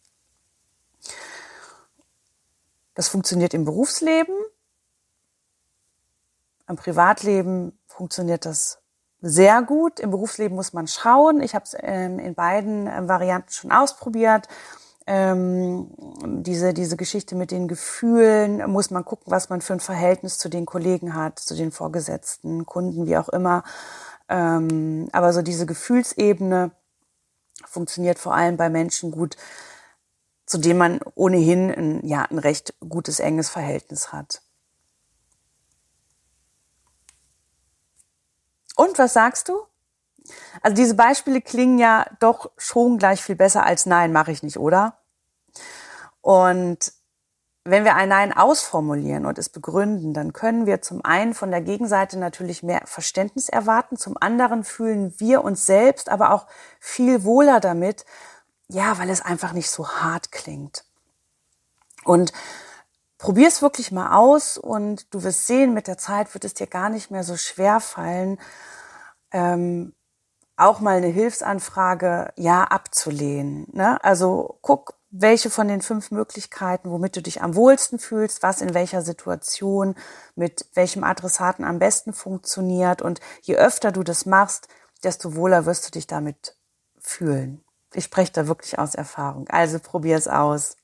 Das 2.94 3.08
funktioniert 3.08 3.52
im 3.52 3.64
Berufsleben. 3.64 4.36
Im 6.68 6.76
Privatleben 6.76 7.76
funktioniert 7.88 8.46
das 8.46 8.78
sehr 9.20 9.60
gut. 9.62 9.98
Im 9.98 10.12
Berufsleben 10.12 10.54
muss 10.54 10.72
man 10.72 10.86
schauen. 10.86 11.42
Ich 11.42 11.56
habe 11.56 11.64
es 11.64 11.76
ähm, 11.80 12.20
in 12.20 12.36
beiden 12.36 12.86
ähm, 12.86 13.08
Varianten 13.08 13.50
schon 13.50 13.72
ausprobiert 13.72 14.48
ähm, 15.06 15.90
diese, 16.42 16.72
diese 16.72 16.96
Geschichte 16.96 17.34
mit 17.34 17.50
den 17.50 17.68
Gefühlen, 17.68 18.70
muss 18.70 18.90
man 18.90 19.04
gucken, 19.04 19.30
was 19.30 19.50
man 19.50 19.60
für 19.60 19.74
ein 19.74 19.80
Verhältnis 19.80 20.38
zu 20.38 20.48
den 20.48 20.66
Kollegen 20.66 21.14
hat, 21.14 21.38
zu 21.38 21.54
den 21.54 21.72
Vorgesetzten, 21.72 22.64
Kunden, 22.64 23.06
wie 23.06 23.16
auch 23.16 23.28
immer. 23.28 23.64
Ähm, 24.28 25.08
aber 25.12 25.32
so 25.32 25.42
diese 25.42 25.66
Gefühlsebene 25.66 26.70
funktioniert 27.66 28.18
vor 28.18 28.34
allem 28.34 28.56
bei 28.56 28.70
Menschen 28.70 29.10
gut, 29.10 29.36
zu 30.46 30.58
denen 30.58 30.78
man 30.78 31.00
ohnehin 31.14 31.70
ein, 31.70 32.06
ja, 32.06 32.22
ein 32.22 32.38
recht 32.38 32.74
gutes, 32.80 33.20
enges 33.20 33.50
Verhältnis 33.50 34.12
hat. 34.12 34.42
Und 38.76 38.98
was 38.98 39.12
sagst 39.12 39.48
du? 39.48 39.66
Also 40.62 40.74
diese 40.74 40.94
Beispiele 40.94 41.40
klingen 41.40 41.78
ja 41.78 42.06
doch 42.20 42.50
schon 42.56 42.98
gleich 42.98 43.22
viel 43.22 43.36
besser 43.36 43.64
als 43.64 43.86
nein, 43.86 44.12
mache 44.12 44.32
ich 44.32 44.42
nicht, 44.42 44.58
oder? 44.58 44.98
Und 46.20 46.92
wenn 47.64 47.84
wir 47.84 47.94
ein 47.96 48.10
Nein 48.10 48.32
ausformulieren 48.32 49.24
und 49.24 49.38
es 49.38 49.48
begründen, 49.48 50.12
dann 50.12 50.34
können 50.34 50.66
wir 50.66 50.82
zum 50.82 51.02
einen 51.02 51.32
von 51.32 51.50
der 51.50 51.62
Gegenseite 51.62 52.18
natürlich 52.18 52.62
mehr 52.62 52.82
Verständnis 52.84 53.48
erwarten, 53.48 53.96
zum 53.96 54.16
anderen 54.20 54.64
fühlen 54.64 55.14
wir 55.18 55.42
uns 55.42 55.64
selbst 55.64 56.10
aber 56.10 56.32
auch 56.32 56.46
viel 56.78 57.24
wohler 57.24 57.60
damit, 57.60 58.04
ja, 58.68 58.98
weil 58.98 59.08
es 59.08 59.22
einfach 59.22 59.52
nicht 59.52 59.70
so 59.70 59.88
hart 59.88 60.30
klingt. 60.30 60.84
Und 62.04 62.32
probier 63.16 63.48
es 63.48 63.62
wirklich 63.62 63.92
mal 63.92 64.14
aus 64.14 64.58
und 64.58 65.12
du 65.14 65.22
wirst 65.22 65.46
sehen, 65.46 65.72
mit 65.72 65.86
der 65.86 65.96
Zeit 65.96 66.34
wird 66.34 66.44
es 66.44 66.52
dir 66.52 66.66
gar 66.66 66.90
nicht 66.90 67.10
mehr 67.10 67.24
so 67.24 67.38
schwer 67.38 67.80
fallen, 67.80 68.38
ähm, 69.32 69.94
auch 70.56 70.80
mal 70.80 70.96
eine 70.96 71.08
Hilfsanfrage 71.08 72.32
ja 72.36 72.64
abzulehnen. 72.64 73.66
Ne? 73.72 74.02
Also 74.04 74.58
guck, 74.62 74.94
welche 75.10 75.50
von 75.50 75.68
den 75.68 75.80
fünf 75.80 76.10
Möglichkeiten, 76.10 76.90
womit 76.90 77.16
du 77.16 77.22
dich 77.22 77.42
am 77.42 77.54
wohlsten 77.54 77.98
fühlst, 77.98 78.42
was 78.42 78.60
in 78.60 78.74
welcher 78.74 79.02
Situation, 79.02 79.94
mit 80.34 80.66
welchem 80.74 81.04
Adressaten 81.04 81.64
am 81.64 81.78
besten 81.78 82.12
funktioniert. 82.12 83.02
Und 83.02 83.20
je 83.42 83.56
öfter 83.56 83.92
du 83.92 84.02
das 84.02 84.26
machst, 84.26 84.68
desto 85.04 85.36
wohler 85.36 85.66
wirst 85.66 85.86
du 85.86 85.90
dich 85.92 86.06
damit 86.06 86.56
fühlen. 86.98 87.64
Ich 87.92 88.04
spreche 88.04 88.32
da 88.32 88.48
wirklich 88.48 88.78
aus 88.78 88.94
Erfahrung. 88.94 89.46
Also 89.48 89.78
probier 89.78 90.16
es 90.16 90.26
aus. 90.26 90.76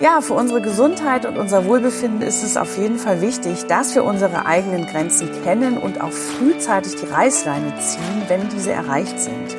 Ja, 0.00 0.20
für 0.20 0.34
unsere 0.34 0.60
Gesundheit 0.60 1.26
und 1.26 1.36
unser 1.36 1.64
Wohlbefinden 1.64 2.22
ist 2.22 2.44
es 2.44 2.56
auf 2.56 2.78
jeden 2.78 3.00
Fall 3.00 3.20
wichtig, 3.20 3.66
dass 3.66 3.96
wir 3.96 4.04
unsere 4.04 4.46
eigenen 4.46 4.86
Grenzen 4.86 5.28
kennen 5.42 5.76
und 5.76 6.00
auch 6.00 6.12
frühzeitig 6.12 6.94
die 6.94 7.06
Reißleine 7.06 7.74
ziehen, 7.80 8.22
wenn 8.28 8.48
diese 8.48 8.70
erreicht 8.70 9.18
sind. 9.18 9.56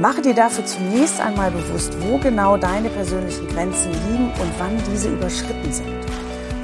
Mache 0.00 0.22
dir 0.22 0.34
dafür 0.34 0.64
zunächst 0.66 1.20
einmal 1.20 1.50
bewusst, 1.50 1.96
wo 2.00 2.18
genau 2.18 2.56
deine 2.58 2.90
persönlichen 2.90 3.48
Grenzen 3.48 3.90
liegen 4.08 4.28
und 4.40 4.52
wann 4.58 4.80
diese 4.92 5.08
überschritten 5.08 5.72
sind. 5.72 5.98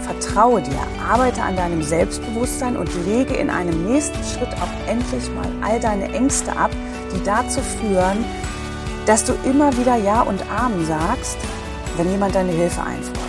Vertraue 0.03 0.63
dir, 0.63 0.79
arbeite 1.11 1.43
an 1.43 1.57
deinem 1.57 1.83
Selbstbewusstsein 1.83 2.77
und 2.77 2.89
lege 3.05 3.35
in 3.35 3.51
einem 3.51 3.85
nächsten 3.85 4.23
Schritt 4.23 4.55
auch 4.63 4.89
endlich 4.89 5.29
mal 5.35 5.51
all 5.61 5.81
deine 5.81 6.13
Ängste 6.13 6.57
ab, 6.57 6.71
die 7.13 7.25
dazu 7.25 7.61
führen, 7.81 8.25
dass 9.07 9.25
du 9.25 9.33
immer 9.45 9.77
wieder 9.77 9.97
Ja 9.97 10.21
und 10.21 10.41
Amen 10.57 10.87
sagst 10.87 11.39
wenn 11.97 12.11
jemand 12.11 12.35
deine 12.35 12.53
Hilfe 12.53 12.83
einfordert. 12.83 13.27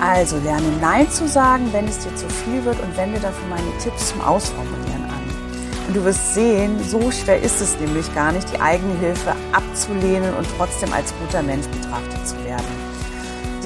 Also 0.00 0.38
lerne 0.38 0.68
Nein 0.80 1.10
zu 1.10 1.26
sagen, 1.26 1.68
wenn 1.72 1.86
es 1.86 1.98
dir 1.98 2.14
zu 2.14 2.28
viel 2.28 2.64
wird 2.64 2.80
und 2.80 2.96
wende 2.96 3.18
dafür 3.18 3.48
meine 3.48 3.78
Tipps 3.82 4.10
zum 4.10 4.20
Ausformulieren 4.20 5.04
an. 5.04 5.88
Und 5.88 5.96
du 5.96 6.04
wirst 6.04 6.34
sehen, 6.34 6.78
so 6.84 7.10
schwer 7.10 7.40
ist 7.40 7.60
es 7.60 7.78
nämlich 7.80 8.14
gar 8.14 8.30
nicht, 8.32 8.52
die 8.52 8.60
eigene 8.60 8.94
Hilfe 8.98 9.34
abzulehnen 9.52 10.34
und 10.34 10.46
trotzdem 10.56 10.92
als 10.92 11.12
guter 11.18 11.42
Mensch 11.42 11.66
betrachtet 11.66 12.26
zu 12.26 12.36
werden. 12.44 12.66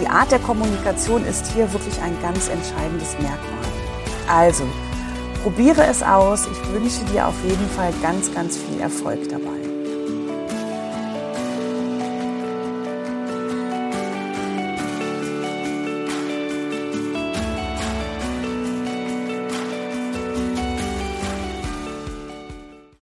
Die 0.01 0.09
Art 0.09 0.33
der 0.33 0.39
Kommunikation 0.39 1.25
ist 1.27 1.47
hier 1.53 1.71
wirklich 1.73 2.01
ein 2.01 2.17
ganz 2.23 2.49
entscheidendes 2.49 3.13
Merkmal. 3.19 3.63
Also, 4.27 4.65
probiere 5.43 5.85
es 5.85 6.03
aus. 6.03 6.47
Ich 6.47 6.73
wünsche 6.73 7.05
dir 7.13 7.29
auf 7.29 7.35
jeden 7.45 7.69
Fall 7.71 7.93
ganz, 8.01 8.33
ganz 8.33 8.57
viel 8.57 8.81
Erfolg 8.81 9.29
dabei. 9.29 9.62